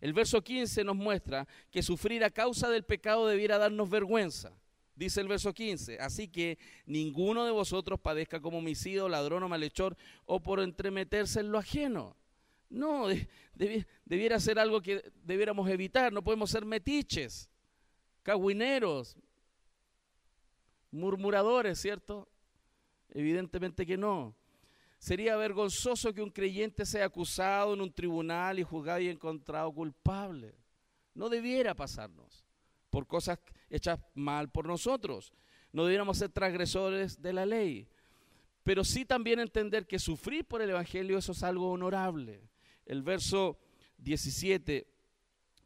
El 0.00 0.12
verso 0.12 0.42
15 0.42 0.84
nos 0.84 0.96
muestra 0.96 1.46
que 1.70 1.82
sufrir 1.82 2.24
a 2.24 2.30
causa 2.30 2.68
del 2.68 2.84
pecado 2.84 3.26
debiera 3.26 3.58
darnos 3.58 3.88
vergüenza. 3.88 4.52
Dice 4.94 5.20
el 5.20 5.28
verso 5.28 5.52
15, 5.52 5.98
así 6.00 6.28
que 6.28 6.58
ninguno 6.86 7.44
de 7.44 7.50
vosotros 7.50 8.00
padezca 8.00 8.40
como 8.40 8.58
homicidio, 8.58 9.10
ladrón 9.10 9.42
o 9.42 9.48
malhechor 9.48 9.94
o 10.24 10.40
por 10.40 10.58
entremeterse 10.60 11.40
en 11.40 11.52
lo 11.52 11.58
ajeno. 11.58 12.16
No, 12.70 13.06
debiera 14.04 14.40
ser 14.40 14.58
algo 14.58 14.80
que 14.80 15.12
debiéramos 15.22 15.68
evitar, 15.68 16.12
no 16.12 16.24
podemos 16.24 16.50
ser 16.50 16.64
metiches, 16.64 17.50
cagüineros, 18.22 19.16
murmuradores, 20.90 21.78
¿cierto? 21.78 22.26
Evidentemente 23.10 23.84
que 23.84 23.98
no. 23.98 24.34
Sería 24.98 25.36
vergonzoso 25.36 26.12
que 26.12 26.22
un 26.22 26.30
creyente 26.30 26.86
sea 26.86 27.06
acusado 27.06 27.74
en 27.74 27.80
un 27.80 27.92
tribunal 27.92 28.58
y 28.58 28.62
juzgado 28.62 29.00
y 29.00 29.08
encontrado 29.08 29.72
culpable. 29.72 30.54
No 31.14 31.28
debiera 31.28 31.74
pasarnos 31.74 32.44
por 32.90 33.06
cosas 33.06 33.38
hechas 33.68 33.98
mal 34.14 34.50
por 34.50 34.66
nosotros. 34.66 35.32
No 35.72 35.84
debiéramos 35.84 36.18
ser 36.18 36.30
transgresores 36.30 37.20
de 37.20 37.32
la 37.32 37.46
ley. 37.46 37.88
Pero 38.62 38.84
sí 38.84 39.04
también 39.04 39.38
entender 39.38 39.86
que 39.86 39.98
sufrir 39.98 40.44
por 40.44 40.60
el 40.60 40.70
Evangelio 40.70 41.18
eso 41.18 41.32
es 41.32 41.42
algo 41.42 41.70
honorable. 41.70 42.40
El 42.84 43.02
verso 43.02 43.58
17, 43.98 44.86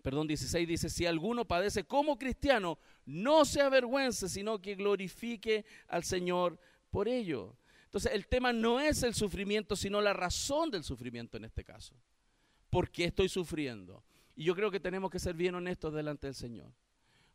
perdón, 0.03 0.27
16 0.27 0.69
dice, 0.69 0.91
si 0.91 1.07
alguno 1.07 1.47
padece 1.47 1.85
como 1.85 2.19
cristiano, 2.19 2.79
no 3.07 3.45
se 3.45 3.61
avergüence, 3.63 4.29
sino 4.29 4.61
que 4.61 4.75
glorifique 4.75 5.65
al 5.89 6.05
Señor 6.05 6.59
por 6.91 7.09
ello. 7.09 7.57
Entonces 7.91 8.13
el 8.13 8.29
tema 8.29 8.53
no 8.53 8.79
es 8.79 9.03
el 9.03 9.15
sufrimiento, 9.15 9.75
sino 9.75 10.01
la 10.01 10.13
razón 10.13 10.71
del 10.71 10.85
sufrimiento 10.85 11.37
en 11.37 11.45
este 11.45 11.65
caso. 11.65 11.97
¿Por 12.71 12.89
qué 12.89 13.07
estoy 13.07 13.29
sufriendo? 13.29 14.05
Y 14.37 14.45
yo 14.45 14.55
creo 14.55 14.71
que 14.71 14.79
tenemos 14.79 15.11
que 15.11 15.19
ser 15.19 15.35
bien 15.35 15.57
honestos 15.57 15.93
delante 15.93 16.29
del 16.29 16.37
Señor 16.37 16.73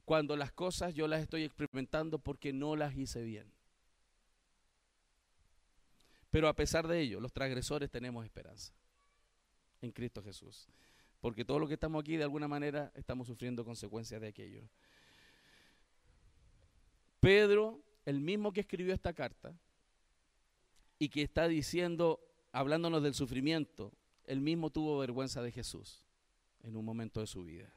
cuando 0.05 0.37
las 0.37 0.53
cosas 0.53 0.93
yo 0.93 1.07
las 1.07 1.21
estoy 1.21 1.43
experimentando 1.43 2.19
porque 2.19 2.53
no 2.53 2.77
las 2.77 2.95
hice 2.95 3.23
bien. 3.23 3.51
Pero 6.31 6.47
a 6.47 6.55
pesar 6.55 6.87
de 6.87 7.01
ello, 7.01 7.19
los 7.19 7.33
transgresores 7.33 7.89
tenemos 7.89 8.23
esperanza 8.23 8.71
en 9.81 9.91
Cristo 9.91 10.23
Jesús. 10.23 10.67
Porque 11.19 11.43
todo 11.43 11.59
lo 11.59 11.67
que 11.67 11.73
estamos 11.73 12.01
aquí, 12.01 12.17
de 12.17 12.23
alguna 12.23 12.47
manera, 12.47 12.93
estamos 12.95 13.27
sufriendo 13.27 13.65
consecuencias 13.65 14.21
de 14.21 14.27
aquello. 14.27 14.61
Pedro, 17.19 17.81
el 18.05 18.21
mismo 18.21 18.53
que 18.53 18.61
escribió 18.61 18.93
esta 18.93 19.11
carta 19.13 19.53
y 20.99 21.09
que 21.09 21.21
está 21.21 21.47
diciendo, 21.47 22.19
hablándonos 22.51 23.03
del 23.03 23.13
sufrimiento, 23.13 23.91
el 24.25 24.41
mismo 24.41 24.69
tuvo 24.69 24.97
vergüenza 24.97 25.41
de 25.41 25.51
Jesús 25.51 26.03
en 26.63 26.75
un 26.75 26.85
momento 26.85 27.19
de 27.19 27.27
su 27.27 27.43
vida. 27.43 27.73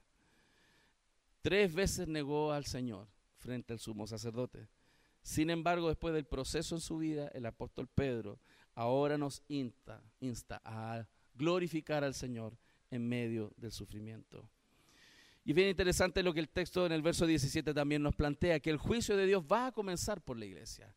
Tres 1.43 1.75
veces 1.75 2.09
negó 2.09 2.53
al 2.53 2.65
Señor 2.65 3.09
frente 3.37 3.73
al 3.73 3.79
sumo 3.79 4.07
sacerdote. 4.07 4.69
Sin 5.23 5.51
embargo, 5.51 5.89
después 5.89 6.15
del 6.15 6.25
proceso 6.25 6.75
en 6.75 6.81
su 6.81 6.99
vida, 6.99 7.29
el 7.29 7.47
apóstol 7.47 7.87
Pedro 7.87 8.39
ahora 8.75 9.19
nos 9.19 9.43
insta, 9.49 10.03
insta 10.21 10.61
a 10.65 11.07
glorificar 11.35 12.05
al 12.05 12.15
Señor 12.15 12.57
en 12.91 13.09
medio 13.09 13.53
del 13.57 13.73
sufrimiento. 13.73 14.49
Y 15.45 15.53
bien 15.53 15.69
interesante 15.69 16.23
lo 16.23 16.35
que 16.35 16.41
el 16.41 16.49
texto 16.49 16.85
en 16.87 16.93
el 16.93 17.03
verso 17.03 17.27
17 17.27 17.73
también 17.73 18.03
nos 18.03 18.15
plantea, 18.15 18.61
que 18.61 18.71
el 18.71 18.77
juicio 18.77 19.17
de 19.17 19.27
Dios 19.27 19.43
va 19.51 19.67
a 19.67 19.73
comenzar 19.73 20.21
por 20.21 20.37
la 20.37 20.45
iglesia. 20.45 20.95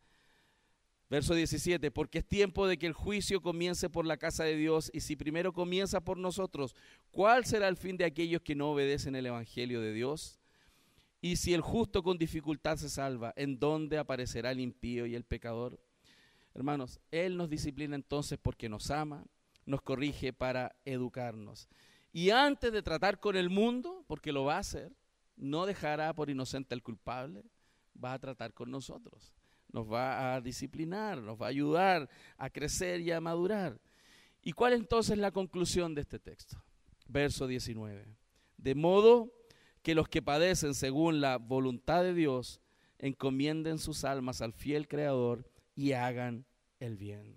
Verso 1.12 1.36
17, 1.36 1.92
porque 1.92 2.20
es 2.20 2.26
tiempo 2.26 2.66
de 2.68 2.78
que 2.78 2.88
el 2.88 2.94
juicio 2.94 3.42
comience 3.42 3.90
por 3.90 4.06
la 4.06 4.16
casa 4.16 4.46
de 4.46 4.56
Dios 4.56 4.90
y 4.94 5.02
si 5.02 5.18
primero 5.18 5.52
comienza 5.52 6.00
por 6.00 6.18
nosotros, 6.18 6.74
¿cuál 7.12 7.44
será 7.44 7.68
el 7.68 7.76
fin 7.76 7.98
de 7.98 8.06
aquellos 8.06 8.42
que 8.42 8.56
no 8.56 8.72
obedecen 8.72 9.18
el 9.18 9.26
Evangelio 9.26 9.82
de 9.82 9.92
Dios? 9.92 10.40
Y 11.20 11.36
si 11.36 11.54
el 11.54 11.60
justo 11.60 12.02
con 12.02 12.18
dificultad 12.18 12.78
se 12.78 12.90
salva, 12.90 13.34
¿en 13.36 13.60
dónde 13.60 13.98
aparecerá 13.98 14.52
el 14.52 14.62
impío 14.62 15.06
y 15.06 15.14
el 15.14 15.26
pecador? 15.26 15.82
Hermanos, 16.54 17.02
Él 17.12 17.36
nos 17.36 17.50
disciplina 17.50 17.98
entonces 17.98 18.40
porque 18.42 18.70
nos 18.70 18.90
ama, 18.90 19.26
nos 19.66 19.82
corrige 19.82 20.32
para 20.32 20.78
educarnos. 20.86 21.68
Y 22.14 22.30
antes 22.30 22.72
de 22.72 22.84
tratar 22.84 23.20
con 23.20 23.36
el 23.36 23.50
mundo, 23.50 24.06
porque 24.08 24.32
lo 24.32 24.46
va 24.46 24.56
a 24.56 24.60
hacer, 24.60 24.94
no 25.36 25.66
dejará 25.66 26.14
por 26.14 26.30
inocente 26.30 26.74
al 26.74 26.82
culpable, 26.82 27.44
va 28.02 28.14
a 28.14 28.20
tratar 28.20 28.54
con 28.54 28.72
nosotros 28.72 29.34
nos 29.72 29.92
va 29.92 30.36
a 30.36 30.42
disciplinar, 30.42 31.22
nos 31.22 31.42
va 31.42 31.48
a 31.48 31.50
ayudar 31.50 32.10
a 32.38 32.50
crecer 32.50 33.02
y 33.02 33.12
a 33.12 33.22
madurar. 33.22 33.80
¿Y 34.42 34.54
cuál 34.54 34.74
entonces 34.74 35.14
es 35.14 35.20
la 35.20 35.32
conclusión 35.32 35.94
de 35.96 36.02
este 36.02 36.20
texto? 36.20 36.62
Verso 37.08 37.48
19. 37.48 38.06
De 38.58 38.76
modo 38.76 39.32
que 39.82 39.96
los 39.96 40.08
que 40.08 40.22
padecen 40.22 40.74
según 40.74 41.22
la 41.22 41.38
voluntad 41.38 42.04
de 42.04 42.14
Dios 42.14 42.62
encomienden 43.00 43.80
sus 43.80 44.04
almas 44.04 44.42
al 44.42 44.54
fiel 44.54 44.88
Creador 44.88 45.50
y 45.76 45.94
hagan 45.94 46.46
el 46.80 46.98
bien. 46.98 47.36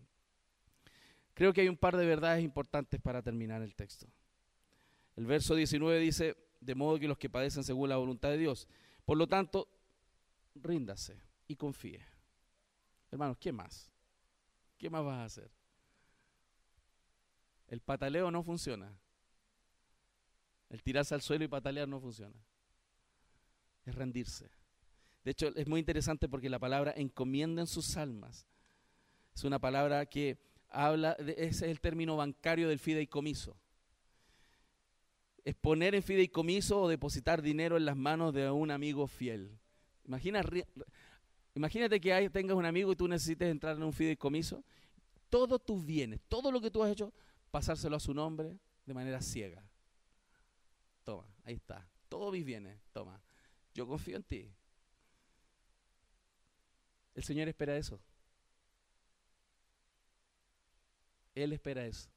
Creo 1.35 1.53
que 1.53 1.63
hay 1.63 1.69
un 1.69 1.77
par 1.77 1.97
de 1.97 2.07
verdades 2.07 2.45
importantes 2.45 3.01
para 3.01 3.23
terminar 3.23 3.63
el 3.63 3.75
texto. 3.75 4.07
El 5.17 5.27
verso 5.27 5.55
19 5.55 5.99
dice, 6.01 6.37
de 6.61 6.75
modo 6.75 6.99
que 6.99 7.09
los 7.09 7.19
que 7.19 7.31
padecen 7.31 7.65
según 7.65 7.89
la 7.89 7.97
voluntad 7.97 8.31
de 8.31 8.39
Dios. 8.39 8.69
Por 9.05 9.19
lo 9.19 9.27
tanto, 9.27 9.69
ríndase 10.55 11.21
y 11.47 11.57
confíe. 11.57 12.01
Hermanos, 13.15 13.39
¿qué 13.39 13.53
más? 13.53 13.91
¿Qué 14.77 14.91
más 14.91 15.05
vas 15.05 15.19
a 15.19 15.25
hacer? 15.25 15.51
El 17.69 17.81
pataleo 17.81 18.31
no 18.31 18.43
funciona. 18.43 18.93
El 20.69 20.83
tirarse 20.83 21.15
al 21.15 21.23
suelo 21.23 21.45
y 21.45 21.49
patalear 21.49 21.89
no 21.89 22.01
funciona. 22.01 22.37
Es 23.87 23.95
rendirse. 23.95 24.51
De 25.25 25.31
hecho, 25.31 25.49
es 25.55 25.67
muy 25.67 25.81
interesante 25.81 26.29
porque 26.29 26.51
la 26.51 26.59
palabra 26.59 26.93
encomienden 26.97 27.67
sus 27.67 27.97
almas 27.97 28.47
es 29.35 29.45
una 29.45 29.59
palabra 29.59 30.07
que 30.07 30.39
habla, 30.69 31.12
ese 31.12 31.47
es 31.47 31.62
el 31.62 31.81
término 31.81 32.17
bancario 32.17 32.69
del 32.69 32.79
fideicomiso. 32.79 33.57
Es 35.45 35.55
poner 35.55 35.95
en 35.95 36.03
fideicomiso 36.03 36.83
o 36.83 36.89
depositar 36.89 37.43
dinero 37.43 37.77
en 37.77 37.85
las 37.85 37.97
manos 37.97 38.33
de 38.33 38.51
un 38.51 38.71
amigo 38.71 39.07
fiel. 39.07 39.59
Imagina 40.05 40.43
Imagínate 41.55 42.01
que 42.01 42.13
hay, 42.13 42.29
tengas 42.29 42.57
un 42.57 42.65
amigo 42.65 42.93
y 42.93 42.97
tú 42.97 43.07
necesites 43.07 43.49
entrar 43.49 43.77
en 43.77 43.83
un 43.83 43.93
fideicomiso. 43.93 44.65
Todos 45.31 45.65
tus 45.65 45.85
bienes, 45.85 46.21
todo 46.29 46.51
lo 46.51 46.61
que 46.61 46.71
tú 46.71 46.83
has 46.83 46.91
hecho, 46.91 47.13
pasárselo 47.51 47.97
a 47.97 48.01
su 48.01 48.13
nombre 48.13 48.59
de 48.85 48.95
manera 48.95 49.21
ciega. 49.21 49.65
Toma, 51.05 51.27
ahí 51.45 51.55
está. 51.55 51.89
Todos 52.09 52.33
mis 52.33 52.45
bienes, 52.45 52.79
toma. 52.93 53.21
Yo 53.73 53.87
confío 53.87 54.17
en 54.17 54.25
ti. 54.25 54.53
El 57.15 57.23
Señor 57.23 57.49
espera 57.49 57.77
eso. 57.77 58.01
Él 61.35 61.53
espera 61.53 61.87
eso. 61.87 62.09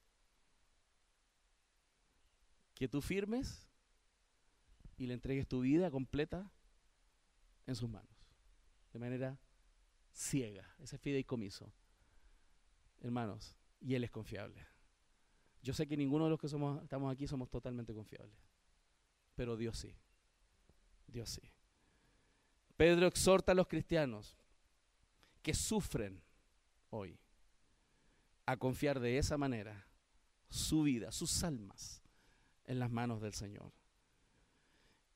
Que 2.74 2.88
tú 2.88 3.02
firmes 3.02 3.68
y 4.98 5.06
le 5.06 5.14
entregues 5.14 5.48
tu 5.48 5.62
vida 5.62 5.92
completa 5.92 6.52
en 7.66 7.76
sus 7.76 7.90
manos. 7.90 8.17
De 8.98 9.00
manera 9.00 9.38
ciega. 10.12 10.68
Ese 10.80 10.98
fideicomiso. 10.98 11.72
Hermanos, 13.00 13.56
y 13.80 13.94
Él 13.94 14.04
es 14.04 14.10
confiable. 14.10 14.66
Yo 15.62 15.76
sé 15.76 15.86
que 15.86 15.96
ninguno 15.96 16.24
de 16.24 16.32
los 16.32 16.40
que 16.40 16.48
somos, 16.48 16.82
estamos 16.82 17.14
aquí 17.14 17.28
somos 17.28 17.48
totalmente 17.48 17.94
confiables. 17.94 18.36
Pero 19.36 19.56
Dios 19.56 19.78
sí. 19.78 19.96
Dios 21.06 21.30
sí. 21.30 21.44
Pedro 22.76 23.06
exhorta 23.06 23.52
a 23.52 23.56
los 23.56 23.68
cristianos 23.68 24.36
que 25.44 25.54
sufren 25.54 26.20
hoy 26.90 27.20
a 28.48 28.58
confiar 28.58 29.00
de 29.00 29.20
esa 29.20 29.38
manera 29.38 29.86
su 30.50 30.82
vida, 30.82 31.12
sus 31.12 31.44
almas 31.44 32.02
en 32.66 32.80
las 32.80 32.90
manos 32.90 33.22
del 33.22 33.34
Señor. 33.34 33.72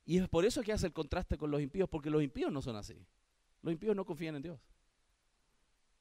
Y 0.05 0.19
es 0.19 0.29
por 0.29 0.45
eso 0.45 0.61
que 0.61 0.71
hace 0.71 0.86
el 0.86 0.93
contraste 0.93 1.36
con 1.36 1.49
los 1.49 1.63
impíos, 1.63 1.89
porque 1.89 2.11
los 2.11 2.21
impíos 2.21 2.51
no 2.51 2.61
son 2.61 2.75
así. 2.75 3.07
Los 3.62 3.72
impíos 3.72 3.95
no 3.95 4.05
confían 4.05 4.36
en 4.36 4.41
Dios. 4.41 4.59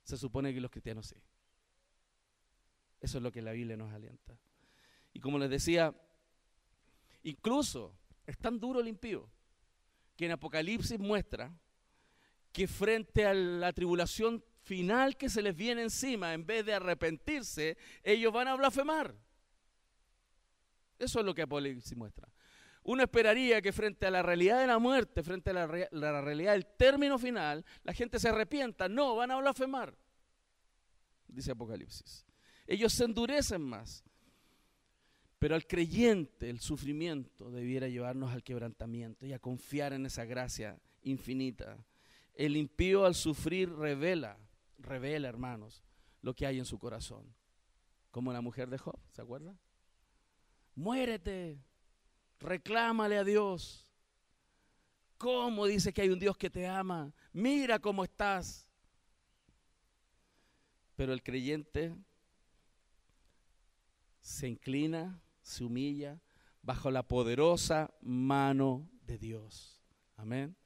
Se 0.05 0.17
supone 0.17 0.53
que 0.53 0.61
los 0.61 0.71
cristianos 0.71 1.07
sí. 1.07 1.17
Eso 3.01 3.19
es 3.19 3.23
lo 3.23 3.33
que 3.33 3.43
la 3.43 3.53
Biblia 3.53 3.77
nos 3.77 3.93
alienta. 3.93 4.39
Y 5.13 5.21
como 5.21 5.39
les 5.39 5.51
decía, 5.51 5.95
incluso 7.23 7.97
es 8.27 8.39
tan 8.39 8.61
duro 8.61 8.81
el 8.81 8.89
impío 8.89 9.31
que 10.17 10.27
en 10.27 10.33
Apocalipsis 10.33 10.99
muestra 10.99 11.53
que 12.53 12.67
frente 12.67 13.27
a 13.27 13.35
la 13.35 13.73
tribulación 13.73 14.45
final 14.63 15.17
que 15.17 15.31
se 15.31 15.43
les 15.43 15.57
viene 15.57 15.83
encima, 15.83 16.35
en 16.35 16.47
vez 16.47 16.67
de 16.67 16.75
arrepentirse, 16.75 17.77
ellos 18.03 18.33
van 18.33 18.49
a 18.49 18.57
blasfemar. 18.57 19.15
Eso 20.99 21.21
es 21.21 21.25
lo 21.25 21.35
que 21.35 21.43
Apocalipsis 21.43 21.97
muestra. 21.97 22.31
Uno 22.91 23.05
esperaría 23.05 23.63
que 23.63 23.73
frente 23.73 24.07
a 24.07 24.11
la 24.11 24.21
realidad 24.21 24.61
de 24.61 24.67
la 24.67 24.81
muerte, 24.81 25.23
frente 25.23 25.51
a 25.51 25.53
la, 25.53 26.21
realidad 26.21 26.55
del 26.55 26.67
término 26.67 27.21
final, 27.21 27.65
la 27.85 27.95
gente 27.95 28.19
se 28.19 28.29
arrepienta. 28.29 28.89
No, 28.89 29.15
van 29.15 29.31
a 29.31 29.37
blasfemar, 29.37 29.97
dice 31.29 31.53
Apocalipsis. 31.53 32.27
Ellos 32.67 32.93
se 32.93 33.05
endurecen 33.05 33.63
más. 33.63 34.03
Pero 35.39 35.55
al 35.55 35.69
creyente 35.69 36.51
el 36.51 36.59
sufrimiento 36.59 37.53
debiera 37.53 37.87
llevarnos 37.87 38.33
al 38.33 38.43
quebrantamiento 38.43 39.25
y 39.25 39.35
a 39.35 39.39
confiar 39.39 39.93
en 39.93 40.07
esa 40.07 40.25
gracia 40.25 40.77
infinita. 41.03 41.79
El 42.35 42.57
impío 42.57 43.05
al 43.05 43.15
sufrir 43.15 43.73
revela 43.73 44.37
revela, 44.79 45.29
hermanos, 45.29 45.85
lo 46.23 46.35
que 46.35 46.45
hay 46.45 46.59
en 46.59 46.65
su 46.65 46.77
corazón. 46.77 47.33
Como 48.11 48.33
la 48.33 48.41
mujer 48.41 48.69
de 48.69 48.79
Job, 48.79 48.99
¿se 49.13 49.23
acuerda? 49.23 49.57
Muérete, 50.75 51.61
reclámale 52.41 53.19
a 53.19 53.25
Dios. 53.25 53.87
¿Cómo 55.19 55.67
dice 55.67 55.93
que 55.93 56.03
hay 56.03 56.09
un 56.09 56.19
Dios 56.19 56.37
que 56.37 56.51
te 56.51 56.67
ama? 56.67 57.13
Mira 57.33 57.79
cómo 57.79 58.05
estás. 58.05 58.67
Pero 60.97 61.13
el 61.13 61.23
creyente 61.23 61.95
se 64.21 64.49
inclina, 64.49 65.21
se 65.43 65.65
humilla 65.65 66.21
bajo 66.63 66.91
la 66.91 67.03
poderosa 67.03 67.93
mano 68.01 68.89
de 69.07 69.19
Dios. 69.19 69.81
Amén. 70.17 70.57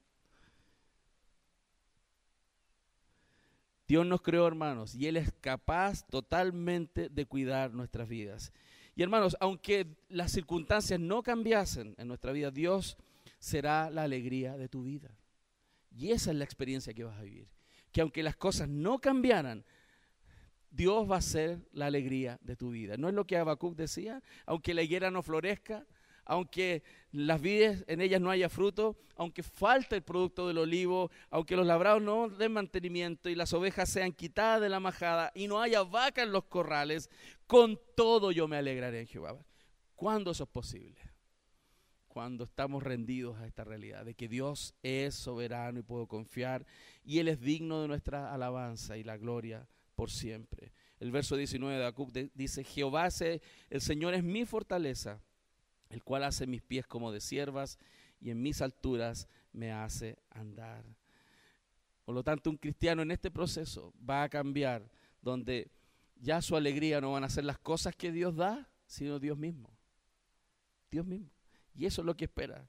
Dios 3.86 4.06
nos 4.06 4.22
creó, 4.22 4.46
hermanos, 4.46 4.94
y 4.94 5.06
Él 5.06 5.16
es 5.16 5.32
capaz 5.40 6.06
totalmente 6.06 7.08
de 7.10 7.26
cuidar 7.26 7.72
nuestras 7.72 8.08
vidas. 8.08 8.52
Y 8.96 9.02
hermanos, 9.02 9.36
aunque 9.40 9.86
las 10.08 10.30
circunstancias 10.32 11.00
no 11.00 11.22
cambiasen 11.22 11.94
en 11.98 12.08
nuestra 12.08 12.32
vida, 12.32 12.50
Dios 12.50 12.96
será 13.38 13.90
la 13.90 14.02
alegría 14.02 14.56
de 14.56 14.68
tu 14.68 14.84
vida. 14.84 15.10
Y 15.90 16.12
esa 16.12 16.30
es 16.30 16.36
la 16.36 16.44
experiencia 16.44 16.94
que 16.94 17.04
vas 17.04 17.18
a 17.18 17.22
vivir. 17.22 17.48
Que 17.92 18.00
aunque 18.00 18.22
las 18.22 18.36
cosas 18.36 18.68
no 18.68 19.00
cambiaran, 19.00 19.64
Dios 20.70 21.08
va 21.08 21.18
a 21.18 21.22
ser 21.22 21.60
la 21.72 21.86
alegría 21.86 22.38
de 22.42 22.56
tu 22.56 22.70
vida. 22.70 22.96
¿No 22.96 23.08
es 23.08 23.14
lo 23.14 23.26
que 23.26 23.36
Habacuc 23.36 23.76
decía? 23.76 24.22
Aunque 24.44 24.74
la 24.74 24.82
higuera 24.82 25.10
no 25.10 25.22
florezca, 25.22 25.86
aunque 26.24 26.82
las 27.12 27.40
vides 27.40 27.84
en 27.86 28.00
ellas 28.00 28.20
no 28.20 28.30
haya 28.30 28.48
fruto, 28.48 28.96
aunque 29.16 29.42
falte 29.42 29.96
el 29.96 30.02
producto 30.02 30.48
del 30.48 30.58
olivo, 30.58 31.10
aunque 31.30 31.56
los 31.56 31.66
labrados 31.66 32.02
no 32.02 32.28
den 32.28 32.52
mantenimiento 32.52 33.28
y 33.28 33.34
las 33.34 33.52
ovejas 33.52 33.88
sean 33.88 34.12
quitadas 34.12 34.60
de 34.60 34.68
la 34.68 34.80
majada 34.80 35.30
y 35.34 35.46
no 35.46 35.60
haya 35.60 35.82
vaca 35.82 36.22
en 36.22 36.32
los 36.32 36.44
corrales, 36.44 37.10
con 37.46 37.78
todo 37.96 38.32
yo 38.32 38.48
me 38.48 38.56
alegraré 38.56 39.00
en 39.00 39.06
Jehová. 39.06 39.36
¿Cuándo 39.94 40.30
eso 40.30 40.44
es 40.44 40.50
posible? 40.50 41.00
Cuando 42.08 42.44
estamos 42.44 42.82
rendidos 42.82 43.38
a 43.38 43.46
esta 43.46 43.64
realidad 43.64 44.04
de 44.04 44.14
que 44.14 44.28
Dios 44.28 44.74
es 44.82 45.14
soberano 45.14 45.80
y 45.80 45.82
puedo 45.82 46.06
confiar 46.06 46.66
y 47.04 47.18
Él 47.18 47.28
es 47.28 47.40
digno 47.40 47.82
de 47.82 47.88
nuestra 47.88 48.32
alabanza 48.32 48.96
y 48.96 49.02
la 49.02 49.16
gloria 49.16 49.66
por 49.96 50.10
siempre. 50.10 50.72
El 51.00 51.10
verso 51.10 51.36
19 51.36 51.76
de 51.76 51.82
Habacuc 51.82 52.12
dice, 52.34 52.64
Jehová, 52.64 53.08
el 53.70 53.80
Señor 53.80 54.14
es 54.14 54.22
mi 54.22 54.44
fortaleza 54.44 55.20
el 55.94 56.02
cual 56.02 56.24
hace 56.24 56.46
mis 56.46 56.60
pies 56.60 56.86
como 56.86 57.12
de 57.12 57.20
siervas 57.20 57.78
y 58.20 58.30
en 58.30 58.42
mis 58.42 58.60
alturas 58.62 59.28
me 59.52 59.72
hace 59.72 60.18
andar. 60.30 60.84
Por 62.04 62.14
lo 62.14 62.24
tanto, 62.24 62.50
un 62.50 62.56
cristiano 62.56 63.02
en 63.02 63.12
este 63.12 63.30
proceso 63.30 63.94
va 64.08 64.24
a 64.24 64.28
cambiar, 64.28 64.90
donde 65.22 65.70
ya 66.16 66.40
su 66.42 66.56
alegría 66.56 67.00
no 67.00 67.12
van 67.12 67.24
a 67.24 67.28
ser 67.28 67.44
las 67.44 67.58
cosas 67.58 67.94
que 67.94 68.12
Dios 68.12 68.36
da, 68.36 68.68
sino 68.86 69.18
Dios 69.18 69.36
mismo. 69.38 69.70
Dios 70.90 71.04
mismo. 71.04 71.30
Y 71.74 71.86
eso 71.86 72.02
es 72.02 72.06
lo 72.06 72.16
que 72.16 72.24
espera. 72.24 72.68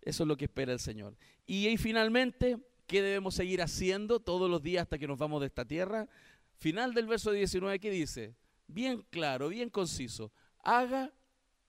Eso 0.00 0.24
es 0.24 0.28
lo 0.28 0.36
que 0.36 0.46
espera 0.46 0.72
el 0.72 0.80
Señor. 0.80 1.16
Y, 1.46 1.68
y 1.68 1.76
finalmente, 1.76 2.58
¿qué 2.86 3.02
debemos 3.02 3.34
seguir 3.34 3.62
haciendo 3.62 4.20
todos 4.20 4.50
los 4.50 4.62
días 4.62 4.82
hasta 4.82 4.98
que 4.98 5.06
nos 5.06 5.18
vamos 5.18 5.40
de 5.40 5.46
esta 5.46 5.64
tierra? 5.64 6.08
Final 6.54 6.94
del 6.94 7.06
verso 7.06 7.30
19 7.32 7.78
que 7.78 7.90
dice, 7.90 8.34
bien 8.66 9.04
claro, 9.10 9.48
bien 9.48 9.70
conciso, 9.70 10.32
haga 10.62 11.12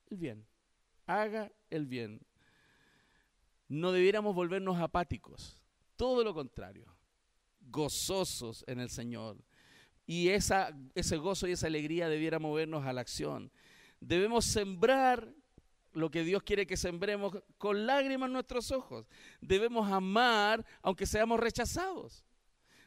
el 0.09 0.17
bien 0.17 0.45
haga 1.11 1.51
el 1.69 1.85
bien. 1.85 2.21
No 3.67 3.91
debiéramos 3.91 4.35
volvernos 4.35 4.79
apáticos, 4.79 5.61
todo 5.95 6.23
lo 6.23 6.33
contrario, 6.33 6.85
gozosos 7.61 8.63
en 8.67 8.79
el 8.79 8.89
Señor. 8.89 9.37
Y 10.05 10.29
esa, 10.29 10.77
ese 10.95 11.17
gozo 11.17 11.47
y 11.47 11.51
esa 11.51 11.67
alegría 11.67 12.09
debiera 12.09 12.39
movernos 12.39 12.85
a 12.85 12.93
la 12.93 13.01
acción. 13.01 13.51
Debemos 13.99 14.45
sembrar 14.45 15.33
lo 15.93 16.09
que 16.09 16.23
Dios 16.23 16.43
quiere 16.43 16.65
que 16.65 16.77
sembremos 16.77 17.37
con 17.57 17.85
lágrimas 17.85 18.27
en 18.27 18.33
nuestros 18.33 18.71
ojos. 18.71 19.07
Debemos 19.41 19.91
amar 19.91 20.65
aunque 20.81 21.05
seamos 21.05 21.39
rechazados. 21.39 22.23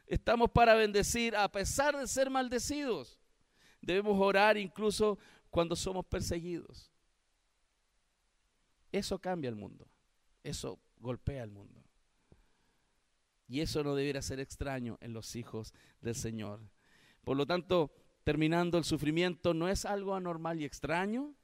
Estamos 0.06 0.50
para 0.50 0.74
bendecir 0.74 1.34
a 1.36 1.50
pesar 1.50 1.96
de 1.96 2.06
ser 2.06 2.30
maldecidos. 2.30 3.18
Debemos 3.80 4.18
orar 4.20 4.56
incluso 4.56 5.18
cuando 5.50 5.76
somos 5.76 6.04
perseguidos. 6.06 6.90
Eso 8.92 9.18
cambia 9.18 9.48
el 9.48 9.56
mundo. 9.56 9.88
Eso 10.42 10.78
golpea 10.98 11.42
el 11.42 11.50
mundo. 11.50 11.82
Y 13.46 13.60
eso 13.60 13.82
no 13.82 13.94
debiera 13.94 14.22
ser 14.22 14.40
extraño 14.40 14.98
en 15.00 15.12
los 15.12 15.36
hijos 15.36 15.74
del 16.00 16.14
Señor. 16.14 16.60
Por 17.24 17.36
lo 17.36 17.46
tanto, 17.46 17.90
terminando 18.22 18.78
el 18.78 18.84
sufrimiento 18.84 19.54
no 19.54 19.68
es 19.68 19.84
algo 19.84 20.14
anormal 20.14 20.60
y 20.60 20.64
extraño. 20.64 21.34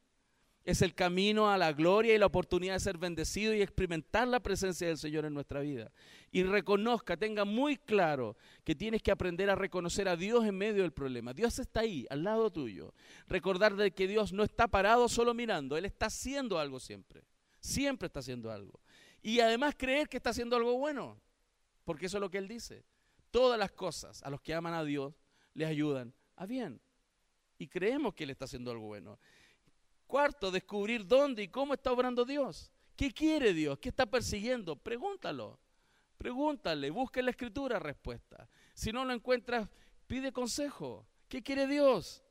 Es 0.62 0.82
el 0.82 0.94
camino 0.94 1.50
a 1.50 1.56
la 1.56 1.72
gloria 1.72 2.14
y 2.14 2.18
la 2.18 2.26
oportunidad 2.26 2.74
de 2.74 2.80
ser 2.80 2.98
bendecido 2.98 3.54
y 3.54 3.62
experimentar 3.62 4.28
la 4.28 4.40
presencia 4.40 4.86
del 4.86 4.98
Señor 4.98 5.24
en 5.24 5.32
nuestra 5.32 5.60
vida. 5.60 5.90
Y 6.30 6.42
reconozca, 6.42 7.16
tenga 7.16 7.46
muy 7.46 7.78
claro 7.78 8.36
que 8.62 8.74
tienes 8.74 9.02
que 9.02 9.10
aprender 9.10 9.48
a 9.48 9.54
reconocer 9.54 10.06
a 10.06 10.16
Dios 10.16 10.44
en 10.44 10.58
medio 10.58 10.82
del 10.82 10.92
problema. 10.92 11.32
Dios 11.32 11.58
está 11.58 11.80
ahí, 11.80 12.06
al 12.10 12.24
lado 12.24 12.50
tuyo. 12.50 12.92
Recordar 13.26 13.74
de 13.74 13.92
que 13.92 14.06
Dios 14.06 14.34
no 14.34 14.44
está 14.44 14.68
parado 14.68 15.08
solo 15.08 15.32
mirando, 15.32 15.78
Él 15.78 15.86
está 15.86 16.06
haciendo 16.06 16.58
algo 16.58 16.78
siempre. 16.78 17.24
Siempre 17.58 18.06
está 18.06 18.20
haciendo 18.20 18.52
algo. 18.52 18.80
Y 19.22 19.40
además 19.40 19.74
creer 19.76 20.08
que 20.08 20.18
está 20.18 20.30
haciendo 20.30 20.56
algo 20.56 20.78
bueno, 20.78 21.18
porque 21.84 22.06
eso 22.06 22.18
es 22.18 22.20
lo 22.20 22.30
que 22.30 22.38
Él 22.38 22.48
dice. 22.48 22.84
Todas 23.30 23.58
las 23.58 23.72
cosas 23.72 24.22
a 24.22 24.30
los 24.30 24.40
que 24.42 24.54
aman 24.54 24.74
a 24.74 24.84
Dios 24.84 25.14
les 25.60 25.68
ayudan 25.68 26.14
a 26.36 26.46
bien. 26.46 26.80
Y 27.58 27.68
creemos 27.68 28.14
que 28.14 28.24
Él 28.24 28.30
está 28.30 28.46
haciendo 28.46 28.70
algo 28.70 28.86
bueno. 28.86 29.18
Cuarto, 30.06 30.50
descubrir 30.50 31.06
dónde 31.06 31.42
y 31.42 31.48
cómo 31.48 31.74
está 31.74 31.92
obrando 31.92 32.24
Dios. 32.24 32.72
¿Qué 32.96 33.12
quiere 33.12 33.52
Dios? 33.52 33.78
¿Qué 33.78 33.90
está 33.90 34.06
persiguiendo? 34.06 34.74
Pregúntalo. 34.74 35.60
Pregúntale, 36.16 36.90
busca 36.90 37.20
en 37.20 37.26
la 37.26 37.32
escritura 37.32 37.78
respuesta. 37.78 38.48
Si 38.74 38.90
no 38.90 39.04
lo 39.04 39.12
encuentras, 39.12 39.68
pide 40.06 40.32
consejo. 40.32 41.06
¿Qué 41.28 41.42
quiere 41.42 41.66
Dios? 41.66 42.24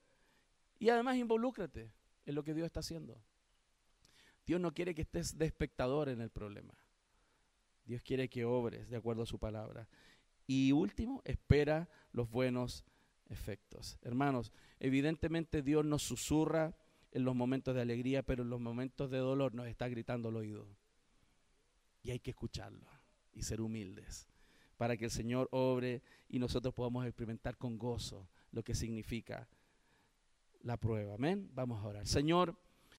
Y 0.79 0.89
además 0.89 1.17
involúcrate 1.17 1.91
en 2.25 2.35
lo 2.35 2.43
que 2.43 2.55
Dios 2.55 2.65
está 2.65 2.79
haciendo. 2.79 3.21
Dios 4.45 4.59
no 4.59 4.73
quiere 4.73 4.95
que 4.95 5.03
estés 5.03 5.37
de 5.37 5.45
espectador 5.45 6.09
en 6.09 6.21
el 6.21 6.31
problema. 6.31 6.73
Dios 7.85 8.01
quiere 8.01 8.27
que 8.27 8.45
obres 8.45 8.89
de 8.89 8.97
acuerdo 8.97 9.21
a 9.21 9.27
su 9.27 9.37
palabra. 9.37 9.87
Y 10.47 10.71
último, 10.71 11.21
espera 11.25 11.87
los 12.11 12.29
buenos 12.29 12.83
efectos. 13.29 13.97
Hermanos, 14.01 14.51
evidentemente 14.79 15.61
Dios 15.61 15.85
nos 15.85 16.03
susurra 16.03 16.75
en 17.11 17.23
los 17.23 17.35
momentos 17.35 17.73
de 17.75 17.81
alegría, 17.81 18.23
pero 18.23 18.43
en 18.43 18.49
los 18.49 18.59
momentos 18.59 19.09
de 19.09 19.17
dolor 19.17 19.55
nos 19.55 19.67
está 19.67 19.87
gritando 19.87 20.29
al 20.29 20.35
oído. 20.35 20.67
Y 22.03 22.11
hay 22.11 22.19
que 22.19 22.31
escucharlo 22.31 22.87
y 23.33 23.41
ser 23.43 23.61
humildes 23.61 24.27
para 24.77 24.95
que 24.95 25.05
el 25.05 25.11
Señor 25.11 25.49
obre 25.51 26.01
y 26.29 26.39
nosotros 26.39 26.73
podamos 26.73 27.05
experimentar 27.05 27.57
con 27.57 27.77
gozo 27.77 28.29
lo 28.51 28.63
que 28.63 28.73
significa 28.73 29.49
la 30.61 30.77
prueba. 30.77 31.15
Amén. 31.15 31.49
Vamos 31.53 31.83
a 31.83 31.87
orar. 31.87 32.07
Señor, 32.07 32.55